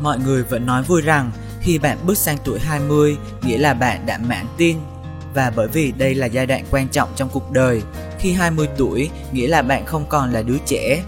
Mọi 0.02 0.20
người 0.20 0.44
vẫn 0.44 0.66
nói 0.66 0.84
vui 0.84 1.02
rằng 1.02 1.32
khi 1.62 1.80
bạn 1.80 1.98
bước 2.06 2.18
sang 2.18 2.38
tuổi 2.44 2.60
20 2.60 3.18
nghĩa 3.44 3.58
là 3.58 3.74
bạn 3.74 4.06
đã 4.06 4.18
mãn 4.18 4.46
tin 4.58 4.78
và 5.34 5.52
bởi 5.56 5.68
vì 5.68 5.92
đây 5.92 6.16
là 6.16 6.26
giai 6.26 6.46
đoạn 6.46 6.66
quan 6.72 6.88
trọng 6.88 7.10
trong 7.16 7.30
cuộc 7.34 7.52
đời, 7.52 7.82
khi 8.20 8.32
20 8.32 8.68
tuổi 8.78 9.10
nghĩa 9.32 9.48
là 9.48 9.62
bạn 9.62 9.86
không 9.86 10.06
còn 10.10 10.32
là 10.32 10.42
đứa 10.42 10.58
trẻ. 10.66 11.04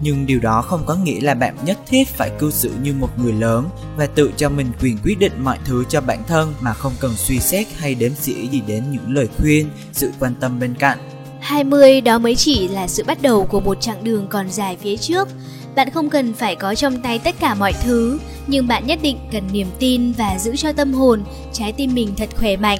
Nhưng 0.00 0.26
điều 0.26 0.40
đó 0.40 0.62
không 0.62 0.82
có 0.86 0.94
nghĩa 0.94 1.20
là 1.20 1.34
bạn 1.34 1.56
nhất 1.64 1.78
thiết 1.86 2.08
phải 2.08 2.30
cư 2.38 2.50
xử 2.50 2.70
như 2.82 2.92
một 2.92 3.18
người 3.18 3.32
lớn 3.32 3.68
và 3.96 4.06
tự 4.06 4.32
cho 4.36 4.48
mình 4.48 4.66
quyền 4.82 4.98
quyết 5.04 5.18
định 5.18 5.32
mọi 5.44 5.58
thứ 5.64 5.84
cho 5.88 6.00
bản 6.00 6.22
thân 6.28 6.54
mà 6.60 6.72
không 6.72 6.92
cần 7.00 7.14
suy 7.16 7.38
xét 7.38 7.66
hay 7.78 7.94
đếm 7.94 8.14
xỉa 8.14 8.46
gì 8.50 8.62
đến 8.66 8.84
những 8.90 9.14
lời 9.14 9.28
khuyên, 9.38 9.70
sự 9.92 10.12
quan 10.20 10.34
tâm 10.40 10.60
bên 10.60 10.74
cạnh. 10.74 10.98
20 11.40 12.00
đó 12.00 12.18
mới 12.18 12.34
chỉ 12.36 12.68
là 12.68 12.88
sự 12.88 13.04
bắt 13.06 13.22
đầu 13.22 13.46
của 13.46 13.60
một 13.60 13.80
chặng 13.80 14.04
đường 14.04 14.26
còn 14.28 14.50
dài 14.50 14.76
phía 14.82 14.96
trước. 14.96 15.28
Bạn 15.78 15.90
không 15.90 16.10
cần 16.10 16.34
phải 16.34 16.56
có 16.56 16.74
trong 16.74 17.02
tay 17.02 17.18
tất 17.18 17.34
cả 17.40 17.54
mọi 17.54 17.72
thứ, 17.84 18.18
nhưng 18.46 18.68
bạn 18.68 18.86
nhất 18.86 18.98
định 19.02 19.18
cần 19.32 19.42
niềm 19.52 19.66
tin 19.78 20.12
và 20.12 20.38
giữ 20.38 20.56
cho 20.56 20.72
tâm 20.72 20.92
hồn, 20.92 21.22
trái 21.52 21.72
tim 21.72 21.94
mình 21.94 22.14
thật 22.16 22.28
khỏe 22.36 22.56
mạnh. 22.56 22.78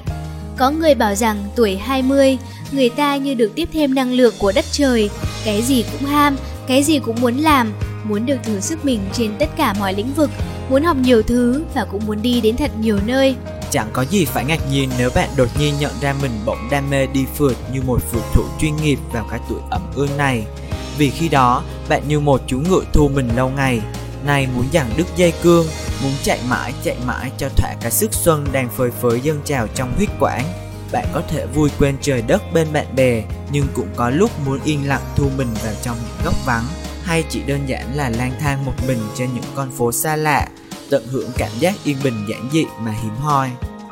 Có 0.57 0.71
người 0.71 0.95
bảo 0.95 1.15
rằng 1.15 1.43
tuổi 1.55 1.77
20, 1.77 2.37
người 2.71 2.89
ta 2.89 3.15
như 3.15 3.33
được 3.33 3.51
tiếp 3.55 3.69
thêm 3.73 3.95
năng 3.95 4.11
lượng 4.11 4.33
của 4.39 4.51
đất 4.55 4.65
trời, 4.71 5.09
cái 5.45 5.61
gì 5.61 5.85
cũng 5.91 6.09
ham, 6.09 6.37
cái 6.67 6.83
gì 6.83 6.99
cũng 6.99 7.21
muốn 7.21 7.37
làm, 7.37 7.73
muốn 8.03 8.25
được 8.25 8.37
thử 8.43 8.59
sức 8.59 8.85
mình 8.85 8.99
trên 9.13 9.31
tất 9.39 9.49
cả 9.57 9.73
mọi 9.79 9.93
lĩnh 9.93 10.13
vực, 10.13 10.29
muốn 10.69 10.83
học 10.83 10.97
nhiều 10.97 11.21
thứ 11.21 11.63
và 11.75 11.85
cũng 11.85 12.01
muốn 12.07 12.21
đi 12.21 12.41
đến 12.41 12.57
thật 12.57 12.71
nhiều 12.79 12.99
nơi. 13.05 13.35
Chẳng 13.71 13.87
có 13.93 14.05
gì 14.05 14.25
phải 14.25 14.45
ngạc 14.45 14.59
nhiên 14.71 14.89
nếu 14.97 15.09
bạn 15.15 15.29
đột 15.37 15.49
nhiên 15.59 15.73
nhận 15.79 15.91
ra 16.01 16.15
mình 16.21 16.31
bỗng 16.45 16.69
đam 16.71 16.89
mê 16.89 17.07
đi 17.07 17.25
phượt 17.37 17.55
như 17.73 17.81
một 17.81 18.01
phượt 18.11 18.23
thủ 18.33 18.43
chuyên 18.61 18.75
nghiệp 18.75 18.99
vào 19.13 19.27
cái 19.31 19.39
tuổi 19.49 19.59
ẩm 19.69 19.81
ương 19.95 20.17
này. 20.17 20.45
Vì 20.99 21.09
khi 21.09 21.29
đó, 21.29 21.63
bạn 21.89 22.03
như 22.07 22.19
một 22.19 22.41
chú 22.47 22.59
ngựa 22.69 22.83
thu 22.93 23.07
mình 23.07 23.29
lâu 23.35 23.49
ngày, 23.49 23.81
nay 24.25 24.47
muốn 24.55 24.65
giằng 24.73 24.89
đứt 24.97 25.07
dây 25.15 25.33
cương, 25.43 25.67
muốn 26.03 26.11
chạy 26.23 26.39
mãi 26.49 26.73
chạy 26.83 26.95
mãi 27.05 27.31
cho 27.37 27.49
thỏa 27.49 27.73
cái 27.81 27.91
sức 27.91 28.13
xuân 28.13 28.45
đang 28.51 28.69
phơi 28.77 28.91
phới 29.01 29.19
dâng 29.21 29.41
trào 29.45 29.67
trong 29.75 29.93
huyết 29.97 30.09
quản. 30.19 30.43
Bạn 30.91 31.05
có 31.13 31.21
thể 31.27 31.45
vui 31.45 31.69
quên 31.79 31.97
trời 32.01 32.21
đất 32.21 32.53
bên 32.53 32.67
bạn 32.73 32.85
bè, 32.95 33.23
nhưng 33.51 33.65
cũng 33.73 33.87
có 33.95 34.09
lúc 34.09 34.31
muốn 34.45 34.59
yên 34.63 34.87
lặng 34.87 35.01
thu 35.15 35.29
mình 35.37 35.53
vào 35.63 35.73
trong 35.81 35.97
những 35.97 36.25
góc 36.25 36.45
vắng, 36.45 36.65
hay 37.03 37.23
chỉ 37.29 37.41
đơn 37.47 37.59
giản 37.65 37.95
là 37.95 38.09
lang 38.09 38.33
thang 38.39 38.65
một 38.65 38.73
mình 38.87 38.99
trên 39.15 39.29
những 39.33 39.43
con 39.55 39.71
phố 39.71 39.91
xa 39.91 40.15
lạ, 40.15 40.47
tận 40.89 41.07
hưởng 41.07 41.29
cảm 41.37 41.51
giác 41.59 41.75
yên 41.83 41.97
bình 42.03 42.25
giản 42.29 42.49
dị 42.51 42.65
mà 42.79 42.95
hiếm 43.03 43.15
hoi. 43.15 43.49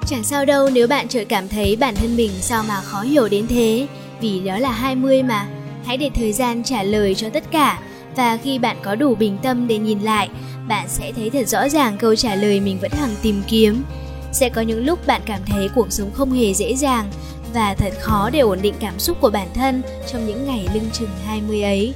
Chẳng 0.08 0.24
sao 0.24 0.46
đâu 0.46 0.70
nếu 0.70 0.88
bạn 0.88 1.08
chợt 1.08 1.24
cảm 1.30 1.48
thấy 1.48 1.76
bản 1.76 1.96
thân 1.96 2.18
mình 2.18 2.32
sao 2.42 2.64
mà 2.68 2.82
khó 2.82 3.02
hiểu 3.02 3.28
đến 3.30 3.48
thế, 3.48 3.88
vì 4.22 4.40
đó 4.40 4.58
là 4.58 4.72
20 4.72 5.24
mà. 5.24 5.48
Hãy 5.88 5.98
để 5.98 6.10
thời 6.16 6.34
gian 6.34 6.64
trả 6.64 6.84
lời 6.84 7.16
cho 7.16 7.30
tất 7.30 7.44
cả 7.52 7.80
và 8.16 8.38
khi 8.44 8.60
bạn 8.60 8.78
có 8.84 8.96
đủ 8.96 9.16
bình 9.16 9.38
tâm 9.44 9.68
để 9.68 9.78
nhìn 9.78 10.00
lại, 10.00 10.30
bạn 10.68 10.88
sẽ 10.90 11.12
thấy 11.12 11.30
thật 11.30 11.48
rõ 11.48 11.70
ràng 11.70 11.98
câu 11.98 12.16
trả 12.16 12.36
lời 12.36 12.60
mình 12.60 12.80
vẫn 12.80 12.92
hằng 12.92 13.16
tìm 13.22 13.42
kiếm. 13.48 13.84
Sẽ 14.32 14.50
có 14.50 14.62
những 14.62 14.86
lúc 14.86 15.08
bạn 15.08 15.22
cảm 15.26 15.42
thấy 15.46 15.70
cuộc 15.76 15.88
sống 15.90 16.12
không 16.14 16.32
hề 16.32 16.54
dễ 16.54 16.76
dàng 16.76 17.12
và 17.54 17.76
thật 17.76 17.94
khó 18.00 18.30
để 18.30 18.40
ổn 18.40 18.60
định 18.62 18.74
cảm 18.80 19.00
xúc 19.00 19.18
của 19.22 19.30
bản 19.30 19.48
thân 19.54 19.82
trong 20.12 20.28
những 20.28 20.46
ngày 20.46 20.68
lưng 20.74 20.90
chừng 20.94 21.10
20 21.26 21.64
ấy. 21.64 21.94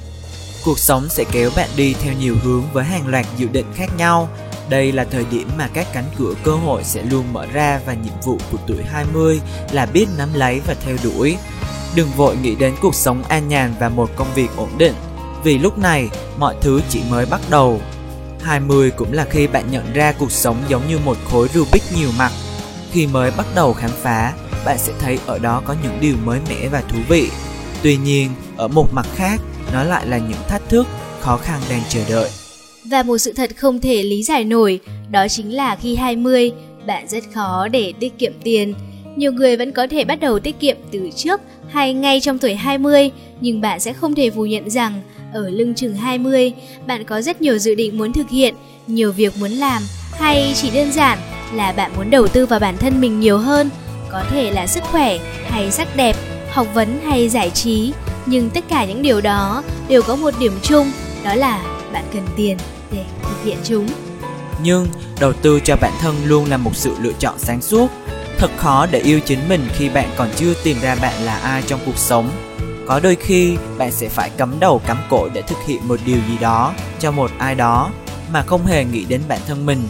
Cuộc 0.64 0.78
sống 0.78 1.08
sẽ 1.08 1.24
kéo 1.32 1.50
bạn 1.56 1.68
đi 1.76 1.94
theo 2.02 2.12
nhiều 2.20 2.36
hướng 2.42 2.62
với 2.72 2.84
hàng 2.84 3.08
loạt 3.08 3.26
dự 3.36 3.48
định 3.52 3.66
khác 3.74 3.90
nhau. 3.98 4.28
Đây 4.70 4.92
là 4.92 5.04
thời 5.04 5.24
điểm 5.30 5.48
mà 5.58 5.68
các 5.74 5.86
cánh 5.92 6.10
cửa 6.18 6.34
cơ 6.42 6.52
hội 6.52 6.84
sẽ 6.84 7.02
luôn 7.02 7.24
mở 7.32 7.46
ra 7.46 7.80
và 7.86 7.94
nhiệm 7.94 8.14
vụ 8.24 8.38
của 8.52 8.58
tuổi 8.66 8.82
20 8.86 9.40
là 9.72 9.86
biết 9.86 10.06
nắm 10.18 10.28
lấy 10.34 10.60
và 10.66 10.74
theo 10.74 10.96
đuổi. 11.04 11.36
Đừng 11.96 12.08
vội 12.16 12.36
nghĩ 12.36 12.54
đến 12.54 12.74
cuộc 12.82 12.94
sống 12.94 13.22
an 13.22 13.48
nhàn 13.48 13.74
và 13.80 13.88
một 13.88 14.10
công 14.16 14.28
việc 14.34 14.48
ổn 14.56 14.68
định, 14.78 14.94
vì 15.44 15.58
lúc 15.58 15.78
này 15.78 16.08
mọi 16.38 16.54
thứ 16.60 16.80
chỉ 16.88 17.00
mới 17.10 17.26
bắt 17.26 17.40
đầu. 17.50 17.80
20 18.42 18.90
cũng 18.90 19.12
là 19.12 19.24
khi 19.24 19.46
bạn 19.46 19.70
nhận 19.70 19.92
ra 19.92 20.12
cuộc 20.12 20.32
sống 20.32 20.56
giống 20.68 20.82
như 20.88 20.98
một 21.04 21.16
khối 21.24 21.48
Rubik 21.48 21.82
nhiều 21.96 22.10
mặt. 22.18 22.32
Khi 22.92 23.06
mới 23.06 23.30
bắt 23.36 23.46
đầu 23.54 23.72
khám 23.72 23.90
phá, 24.02 24.32
bạn 24.64 24.78
sẽ 24.78 24.92
thấy 25.00 25.18
ở 25.26 25.38
đó 25.38 25.62
có 25.64 25.74
những 25.82 25.98
điều 26.00 26.14
mới 26.24 26.40
mẻ 26.48 26.68
và 26.68 26.80
thú 26.80 26.98
vị. 27.08 27.30
Tuy 27.82 27.96
nhiên, 27.96 28.30
ở 28.56 28.68
một 28.68 28.88
mặt 28.92 29.06
khác, 29.14 29.40
nó 29.72 29.84
lại 29.84 30.06
là 30.06 30.18
những 30.18 30.38
thách 30.48 30.68
thức, 30.68 30.86
khó 31.20 31.36
khăn 31.36 31.60
đang 31.70 31.82
chờ 31.88 32.00
đợi. 32.08 32.30
Và 32.90 33.02
một 33.02 33.18
sự 33.18 33.32
thật 33.32 33.50
không 33.56 33.80
thể 33.80 34.02
lý 34.02 34.22
giải 34.22 34.44
nổi, 34.44 34.80
đó 35.10 35.28
chính 35.28 35.50
là 35.54 35.76
khi 35.76 35.96
20, 35.96 36.52
bạn 36.86 37.08
rất 37.08 37.24
khó 37.34 37.68
để 37.68 37.92
tiết 38.00 38.18
kiệm 38.18 38.32
tiền. 38.44 38.74
Nhiều 39.16 39.32
người 39.32 39.56
vẫn 39.56 39.72
có 39.72 39.86
thể 39.90 40.04
bắt 40.04 40.20
đầu 40.20 40.38
tiết 40.38 40.60
kiệm 40.60 40.76
từ 40.92 41.10
trước 41.16 41.40
hay 41.68 41.94
ngay 41.94 42.20
trong 42.20 42.38
tuổi 42.38 42.54
20, 42.54 43.10
nhưng 43.40 43.60
bạn 43.60 43.80
sẽ 43.80 43.92
không 43.92 44.14
thể 44.14 44.30
phủ 44.30 44.46
nhận 44.46 44.70
rằng 44.70 45.02
ở 45.32 45.50
lưng 45.50 45.74
chừng 45.74 45.94
20, 45.94 46.52
bạn 46.86 47.04
có 47.04 47.22
rất 47.22 47.40
nhiều 47.42 47.58
dự 47.58 47.74
định 47.74 47.98
muốn 47.98 48.12
thực 48.12 48.30
hiện, 48.30 48.54
nhiều 48.86 49.12
việc 49.12 49.32
muốn 49.40 49.50
làm, 49.50 49.82
hay 50.12 50.52
chỉ 50.56 50.70
đơn 50.70 50.92
giản 50.92 51.18
là 51.54 51.72
bạn 51.72 51.92
muốn 51.96 52.10
đầu 52.10 52.28
tư 52.28 52.46
vào 52.46 52.60
bản 52.60 52.76
thân 52.76 53.00
mình 53.00 53.20
nhiều 53.20 53.38
hơn, 53.38 53.70
có 54.10 54.24
thể 54.30 54.50
là 54.50 54.66
sức 54.66 54.82
khỏe 54.82 55.18
hay 55.48 55.70
sắc 55.70 55.96
đẹp, 55.96 56.16
học 56.50 56.66
vấn 56.74 57.00
hay 57.04 57.28
giải 57.28 57.50
trí, 57.50 57.92
nhưng 58.26 58.50
tất 58.50 58.64
cả 58.68 58.84
những 58.84 59.02
điều 59.02 59.20
đó 59.20 59.62
đều 59.88 60.02
có 60.02 60.16
một 60.16 60.34
điểm 60.40 60.52
chung, 60.62 60.92
đó 61.24 61.34
là 61.34 61.62
bạn 61.92 62.04
cần 62.12 62.22
tiền 62.36 62.56
để 62.92 63.04
thực 63.22 63.44
hiện 63.44 63.56
chúng. 63.64 63.88
Nhưng 64.62 64.86
đầu 65.20 65.32
tư 65.32 65.60
cho 65.64 65.76
bản 65.80 65.92
thân 66.00 66.14
luôn 66.24 66.50
là 66.50 66.56
một 66.56 66.76
sự 66.76 66.94
lựa 67.02 67.12
chọn 67.18 67.34
sáng 67.38 67.62
suốt. 67.62 67.88
Thật 68.42 68.50
khó 68.56 68.86
để 68.90 68.98
yêu 68.98 69.20
chính 69.20 69.48
mình 69.48 69.68
khi 69.72 69.88
bạn 69.88 70.10
còn 70.16 70.28
chưa 70.36 70.54
tìm 70.64 70.76
ra 70.82 70.96
bạn 71.02 71.22
là 71.22 71.36
ai 71.36 71.62
trong 71.66 71.80
cuộc 71.86 71.98
sống. 71.98 72.30
Có 72.86 73.00
đôi 73.00 73.16
khi 73.16 73.56
bạn 73.78 73.92
sẽ 73.92 74.08
phải 74.08 74.30
cắm 74.30 74.60
đầu 74.60 74.80
cắm 74.86 74.96
cổ 75.10 75.28
để 75.32 75.42
thực 75.42 75.58
hiện 75.66 75.88
một 75.88 76.00
điều 76.06 76.16
gì 76.16 76.38
đó 76.40 76.72
cho 76.98 77.10
một 77.10 77.30
ai 77.38 77.54
đó 77.54 77.90
mà 78.32 78.42
không 78.42 78.66
hề 78.66 78.84
nghĩ 78.84 79.04
đến 79.04 79.20
bản 79.28 79.38
thân 79.46 79.66
mình. 79.66 79.88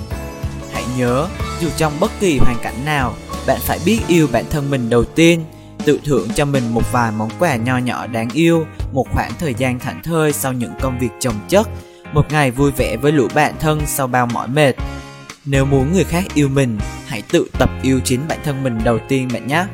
Hãy 0.73 0.85
nhớ, 0.99 1.27
dù 1.61 1.69
trong 1.77 1.93
bất 2.01 2.11
kỳ 2.21 2.38
hoàn 2.38 2.57
cảnh 2.62 2.85
nào, 2.85 3.15
bạn 3.47 3.59
phải 3.61 3.79
biết 3.87 4.01
yêu 4.09 4.29
bản 4.33 4.45
thân 4.51 4.71
mình 4.71 4.91
đầu 4.91 5.05
tiên 5.05 5.45
tự 5.85 6.01
thưởng 6.05 6.29
cho 6.35 6.45
mình 6.45 6.75
một 6.75 6.93
vài 6.93 7.12
món 7.12 7.31
quà 7.38 7.57
nho 7.57 7.79
nhỏ 7.79 8.07
đáng 8.07 8.29
yêu, 8.33 8.67
một 8.93 9.07
khoảng 9.12 9.33
thời 9.38 9.55
gian 9.55 9.79
thảnh 9.79 10.03
thơi 10.03 10.33
sau 10.33 10.53
những 10.53 10.73
công 10.81 10.99
việc 10.99 11.11
chồng 11.21 11.37
chất, 11.49 11.69
một 12.12 12.33
ngày 12.33 12.51
vui 12.51 12.71
vẻ 12.71 12.97
với 12.97 13.12
lũ 13.12 13.29
bạn 13.35 13.55
thân 13.61 13.81
sau 13.87 14.07
bao 14.07 14.27
mỏi 14.27 14.49
mệt. 14.49 14.75
Nếu 15.44 15.64
muốn 15.64 15.92
người 15.92 16.05
khác 16.05 16.24
yêu 16.35 16.48
mình, 16.48 16.78
hãy 17.07 17.22
tự 17.33 17.46
tập 17.59 17.70
yêu 17.83 18.00
chính 18.05 18.20
bản 18.28 18.38
thân 18.44 18.62
mình 18.62 18.78
đầu 18.85 18.98
tiên 19.09 19.28
bạn 19.33 19.46
nhé. 19.46 19.64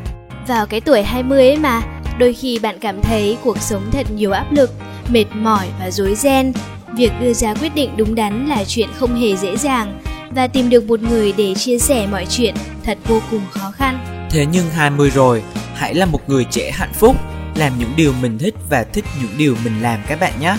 Vào 0.46 0.66
cái 0.66 0.80
tuổi 0.80 1.02
20 1.02 1.38
ấy 1.38 1.56
mà, 1.56 1.82
đôi 2.18 2.34
khi 2.34 2.58
bạn 2.58 2.78
cảm 2.80 3.02
thấy 3.02 3.38
cuộc 3.44 3.58
sống 3.58 3.88
thật 3.92 4.06
nhiều 4.10 4.32
áp 4.32 4.52
lực, 4.52 4.70
mệt 5.08 5.24
mỏi 5.32 5.66
và 5.80 5.90
rối 5.90 6.14
ren. 6.14 6.52
Việc 6.96 7.12
đưa 7.20 7.32
ra 7.32 7.54
quyết 7.54 7.74
định 7.74 7.90
đúng 7.96 8.14
đắn 8.14 8.46
là 8.46 8.64
chuyện 8.64 8.88
không 8.94 9.20
hề 9.20 9.36
dễ 9.36 9.56
dàng 9.56 10.00
và 10.30 10.46
tìm 10.46 10.68
được 10.68 10.84
một 10.84 11.00
người 11.00 11.32
để 11.36 11.54
chia 11.54 11.78
sẻ 11.78 12.06
mọi 12.06 12.26
chuyện 12.30 12.54
thật 12.84 12.98
vô 13.06 13.20
cùng 13.30 13.42
khó 13.50 13.70
khăn. 13.70 14.28
Thế 14.30 14.46
nhưng 14.52 14.70
20 14.70 15.10
rồi, 15.10 15.42
hãy 15.74 15.94
là 15.94 16.06
một 16.06 16.28
người 16.28 16.44
trẻ 16.50 16.70
hạnh 16.70 16.92
phúc, 16.94 17.16
làm 17.56 17.72
những 17.78 17.92
điều 17.96 18.12
mình 18.22 18.38
thích 18.38 18.54
và 18.70 18.84
thích 18.84 19.04
những 19.22 19.32
điều 19.38 19.56
mình 19.64 19.82
làm 19.82 20.00
các 20.08 20.20
bạn 20.20 20.32
nhé. 20.40 20.56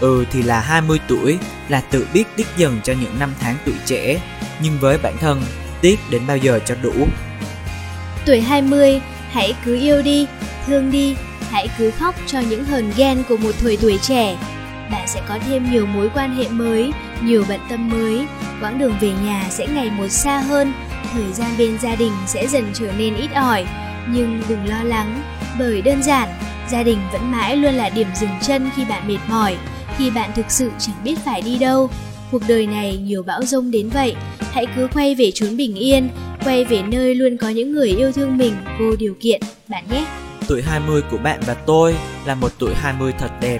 Ừ 0.00 0.24
thì 0.32 0.42
là 0.42 0.60
20 0.60 0.98
tuổi 1.08 1.38
là 1.68 1.80
tự 1.80 2.06
biết 2.14 2.24
tiếc 2.36 2.46
dần 2.56 2.80
cho 2.84 2.92
những 3.00 3.18
năm 3.18 3.32
tháng 3.40 3.56
tuổi 3.64 3.74
trẻ, 3.86 4.20
nhưng 4.62 4.78
với 4.80 4.98
bản 4.98 5.14
thân, 5.20 5.42
tiếc 5.80 5.98
đến 6.10 6.22
bao 6.26 6.36
giờ 6.36 6.60
cho 6.66 6.74
đủ. 6.82 6.92
Tuổi 8.26 8.40
20, 8.40 9.00
hãy 9.30 9.54
cứ 9.64 9.80
yêu 9.80 10.02
đi, 10.02 10.26
thương 10.66 10.90
đi, 10.90 11.16
hãy 11.50 11.68
cứ 11.78 11.90
khóc 11.90 12.14
cho 12.26 12.40
những 12.40 12.64
hờn 12.64 12.92
ghen 12.96 13.22
của 13.28 13.36
một 13.36 13.54
thời 13.60 13.76
tuổi 13.76 13.98
trẻ. 14.02 14.36
Bạn 14.90 15.08
sẽ 15.08 15.20
có 15.28 15.38
thêm 15.46 15.72
nhiều 15.72 15.86
mối 15.86 16.10
quan 16.14 16.36
hệ 16.36 16.48
mới, 16.48 16.92
nhiều 17.22 17.44
bận 17.48 17.60
tâm 17.70 17.90
mới, 17.90 18.26
quãng 18.60 18.78
đường 18.78 18.94
về 19.00 19.12
nhà 19.24 19.46
sẽ 19.50 19.66
ngày 19.66 19.90
một 19.90 20.08
xa 20.08 20.38
hơn, 20.38 20.72
thời 21.12 21.32
gian 21.32 21.50
bên 21.58 21.78
gia 21.78 21.94
đình 21.94 22.12
sẽ 22.26 22.46
dần 22.46 22.70
trở 22.74 22.92
nên 22.98 23.16
ít 23.16 23.30
ỏi. 23.34 23.64
Nhưng 24.08 24.42
đừng 24.48 24.68
lo 24.68 24.82
lắng, 24.82 25.22
bởi 25.58 25.82
đơn 25.82 26.02
giản, 26.02 26.28
gia 26.70 26.82
đình 26.82 26.98
vẫn 27.12 27.32
mãi 27.32 27.56
luôn 27.56 27.74
là 27.74 27.88
điểm 27.88 28.08
dừng 28.14 28.30
chân 28.42 28.70
khi 28.76 28.84
bạn 28.84 29.08
mệt 29.08 29.18
mỏi, 29.28 29.56
khi 29.98 30.10
bạn 30.10 30.30
thực 30.36 30.50
sự 30.50 30.70
chẳng 30.78 31.04
biết 31.04 31.14
phải 31.24 31.42
đi 31.42 31.58
đâu. 31.58 31.90
Cuộc 32.30 32.42
đời 32.48 32.66
này 32.66 32.96
nhiều 32.96 33.22
bão 33.22 33.42
rông 33.42 33.70
đến 33.70 33.88
vậy, 33.88 34.16
hãy 34.54 34.66
cứ 34.76 34.88
quay 34.94 35.14
về 35.14 35.30
chốn 35.34 35.56
bình 35.56 35.74
yên, 35.74 36.08
quay 36.44 36.64
về 36.64 36.82
nơi 36.82 37.14
luôn 37.14 37.36
có 37.36 37.48
những 37.48 37.72
người 37.72 37.88
yêu 37.88 38.12
thương 38.12 38.38
mình 38.38 38.54
vô 38.80 38.96
điều 38.98 39.14
kiện, 39.20 39.40
bạn 39.68 39.84
nhé. 39.90 40.06
Tuổi 40.48 40.62
20 40.62 41.02
của 41.10 41.18
bạn 41.18 41.40
và 41.46 41.54
tôi 41.54 41.94
là 42.26 42.34
một 42.34 42.52
tuổi 42.58 42.74
20 42.74 43.12
thật 43.18 43.30
đẹp. 43.40 43.58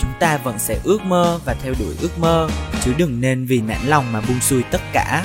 Chúng 0.00 0.10
ta 0.20 0.36
vẫn 0.36 0.58
sẽ 0.58 0.78
ước 0.84 1.02
mơ 1.04 1.40
và 1.44 1.54
theo 1.54 1.74
đuổi 1.78 1.94
ước 2.00 2.18
mơ, 2.18 2.48
chứ 2.84 2.92
đừng 2.98 3.20
nên 3.20 3.46
vì 3.46 3.60
nản 3.60 3.80
lòng 3.86 4.12
mà 4.12 4.20
buông 4.20 4.40
xuôi 4.40 4.62
tất 4.70 4.80
cả. 4.92 5.24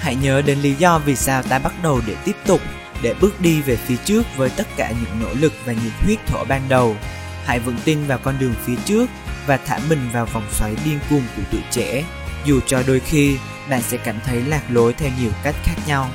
Hãy 0.00 0.16
nhớ 0.22 0.42
đến 0.42 0.58
lý 0.58 0.74
do 0.74 0.98
vì 0.98 1.16
sao 1.16 1.42
ta 1.42 1.58
bắt 1.58 1.72
đầu 1.82 2.00
để 2.06 2.14
tiếp 2.24 2.36
tục, 2.46 2.60
để 3.02 3.14
bước 3.20 3.40
đi 3.40 3.60
về 3.60 3.76
phía 3.76 3.96
trước 4.04 4.22
với 4.36 4.50
tất 4.50 4.66
cả 4.76 4.90
những 4.90 5.22
nỗ 5.22 5.40
lực 5.40 5.52
và 5.64 5.72
nhiệt 5.72 5.92
huyết 6.04 6.18
thổ 6.26 6.44
ban 6.44 6.62
đầu. 6.68 6.96
Hãy 7.44 7.60
vững 7.60 7.78
tin 7.84 7.98
vào 8.06 8.18
con 8.18 8.34
đường 8.40 8.54
phía 8.64 8.76
trước 8.84 9.06
và 9.46 9.56
thả 9.56 9.78
mình 9.88 10.00
vào 10.12 10.26
vòng 10.26 10.46
xoáy 10.50 10.74
điên 10.84 10.98
cuồng 11.10 11.22
của 11.36 11.42
tuổi 11.52 11.62
trẻ, 11.70 12.04
dù 12.48 12.60
cho 12.66 12.82
đôi 12.86 13.00
khi 13.00 13.36
bạn 13.70 13.82
sẽ 13.82 13.96
cảm 13.96 14.16
thấy 14.24 14.42
lạc 14.42 14.62
lối 14.70 14.92
theo 14.92 15.10
nhiều 15.20 15.30
cách 15.44 15.54
khác 15.64 15.76
nhau. 15.86 16.08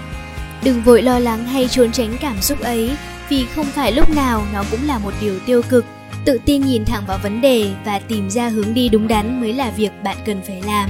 Đừng 0.63 0.81
vội 0.81 1.01
lo 1.01 1.19
lắng 1.19 1.45
hay 1.45 1.67
trốn 1.67 1.91
tránh 1.91 2.17
cảm 2.21 2.41
xúc 2.41 2.59
ấy, 2.59 2.91
vì 3.29 3.45
không 3.55 3.65
phải 3.65 3.91
lúc 3.91 4.09
nào 4.09 4.45
nó 4.53 4.63
cũng 4.71 4.87
là 4.87 4.99
một 4.99 5.13
điều 5.21 5.39
tiêu 5.39 5.61
cực. 5.69 5.85
Tự 6.25 6.39
tin 6.45 6.61
nhìn 6.61 6.85
thẳng 6.85 7.03
vào 7.07 7.19
vấn 7.23 7.41
đề 7.41 7.73
và 7.85 7.99
tìm 7.99 8.29
ra 8.29 8.49
hướng 8.49 8.73
đi 8.73 8.89
đúng 8.89 9.07
đắn 9.07 9.41
mới 9.41 9.53
là 9.53 9.71
việc 9.71 9.91
bạn 10.03 10.17
cần 10.25 10.41
phải 10.47 10.61
làm. 10.65 10.89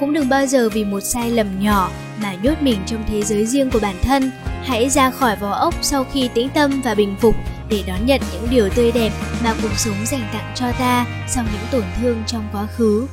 Cũng 0.00 0.12
đừng 0.12 0.28
bao 0.28 0.46
giờ 0.46 0.68
vì 0.68 0.84
một 0.84 1.00
sai 1.00 1.30
lầm 1.30 1.60
nhỏ 1.60 1.90
mà 2.22 2.34
nhốt 2.34 2.62
mình 2.62 2.78
trong 2.86 3.04
thế 3.08 3.22
giới 3.22 3.46
riêng 3.46 3.70
của 3.70 3.80
bản 3.80 3.96
thân. 4.02 4.30
Hãy 4.64 4.90
ra 4.90 5.10
khỏi 5.10 5.36
vỏ 5.36 5.50
ốc 5.50 5.74
sau 5.82 6.06
khi 6.12 6.28
tĩnh 6.34 6.48
tâm 6.48 6.80
và 6.84 6.94
bình 6.94 7.16
phục 7.20 7.36
để 7.70 7.82
đón 7.86 8.06
nhận 8.06 8.20
những 8.32 8.46
điều 8.50 8.68
tươi 8.68 8.92
đẹp 8.92 9.12
mà 9.44 9.54
cuộc 9.62 9.78
sống 9.78 9.96
dành 10.06 10.28
tặng 10.32 10.52
cho 10.54 10.72
ta 10.78 11.06
sau 11.28 11.44
những 11.44 11.66
tổn 11.70 11.84
thương 12.00 12.22
trong 12.26 12.48
quá 12.52 12.66
khứ. 12.76 13.06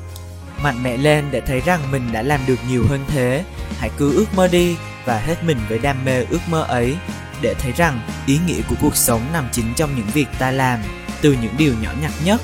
Mạnh 0.64 0.84
mẽ 0.84 0.98
lên 0.98 1.26
để 1.32 1.42
thấy 1.42 1.62
rằng 1.62 1.92
mình 1.92 2.12
đã 2.12 2.22
làm 2.22 2.40
được 2.48 2.60
nhiều 2.70 2.86
hơn 2.90 3.06
thế. 3.08 3.44
Hãy 3.80 3.90
cứ 3.98 4.16
ước 4.16 4.26
mơ 4.36 4.48
đi 4.48 4.76
và 5.06 5.20
hết 5.20 5.44
mình 5.44 5.58
với 5.70 5.80
đam 5.80 6.06
mê 6.06 6.24
ước 6.30 6.40
mơ 6.50 6.66
ấy 6.68 6.96
để 7.42 7.54
thấy 7.60 7.72
rằng 7.72 8.02
ý 8.26 8.40
nghĩa 8.48 8.62
của 8.70 8.76
cuộc 8.82 8.96
sống 8.96 9.22
nằm 9.34 9.50
chính 9.52 9.74
trong 9.76 9.96
những 9.96 10.08
việc 10.14 10.28
ta 10.40 10.52
làm, 10.52 10.80
từ 11.22 11.38
những 11.42 11.54
điều 11.58 11.74
nhỏ 11.82 11.92
nhặt 12.02 12.12
nhất. 12.24 12.42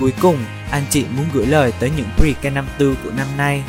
Cuối 0.00 0.12
cùng, 0.20 0.38
anh 0.70 0.84
chị 0.90 1.04
muốn 1.16 1.26
gửi 1.34 1.46
lời 1.46 1.72
tới 1.80 1.90
những 1.96 2.08
pre-K 2.16 2.52
năm 2.52 2.66
tư 2.78 2.96
của 3.04 3.10
năm 3.10 3.26
nay. 3.36 3.62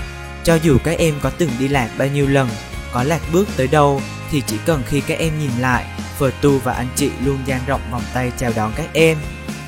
Cho 0.43 0.55
dù 0.55 0.77
các 0.83 0.97
em 0.97 1.13
có 1.21 1.29
từng 1.29 1.49
đi 1.59 1.67
lạc 1.67 1.89
bao 1.97 2.07
nhiêu 2.07 2.27
lần, 2.27 2.49
có 2.91 3.03
lạc 3.03 3.21
bước 3.33 3.47
tới 3.57 3.67
đâu 3.67 4.01
thì 4.31 4.43
chỉ 4.47 4.57
cần 4.65 4.83
khi 4.87 5.01
các 5.01 5.19
em 5.19 5.39
nhìn 5.39 5.51
lại, 5.59 5.85
Phờ 6.17 6.31
Tu 6.41 6.59
và 6.59 6.73
anh 6.73 6.87
chị 6.95 7.11
luôn 7.25 7.37
dang 7.45 7.61
rộng 7.67 7.81
vòng 7.91 8.03
tay 8.13 8.31
chào 8.37 8.51
đón 8.55 8.71
các 8.75 8.87
em. 8.93 9.17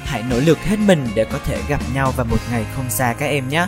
Hãy 0.06 0.24
nỗ 0.30 0.40
lực 0.40 0.58
hết 0.58 0.80
mình 0.80 1.08
để 1.16 1.26
có 1.26 1.40
thể 1.46 1.60
gặp 1.68 1.82
nhau 1.94 2.12
vào 2.12 2.26
một 2.26 2.40
ngày 2.52 2.66
không 2.76 2.90
xa 2.90 3.14
các 3.20 3.26
em 3.26 3.50
nhé. 3.50 3.68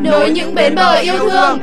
nối 0.00 0.30
những 0.30 0.54
bến 0.54 0.74
bờ 0.74 0.94
yêu 0.94 1.18
thương. 1.18 1.58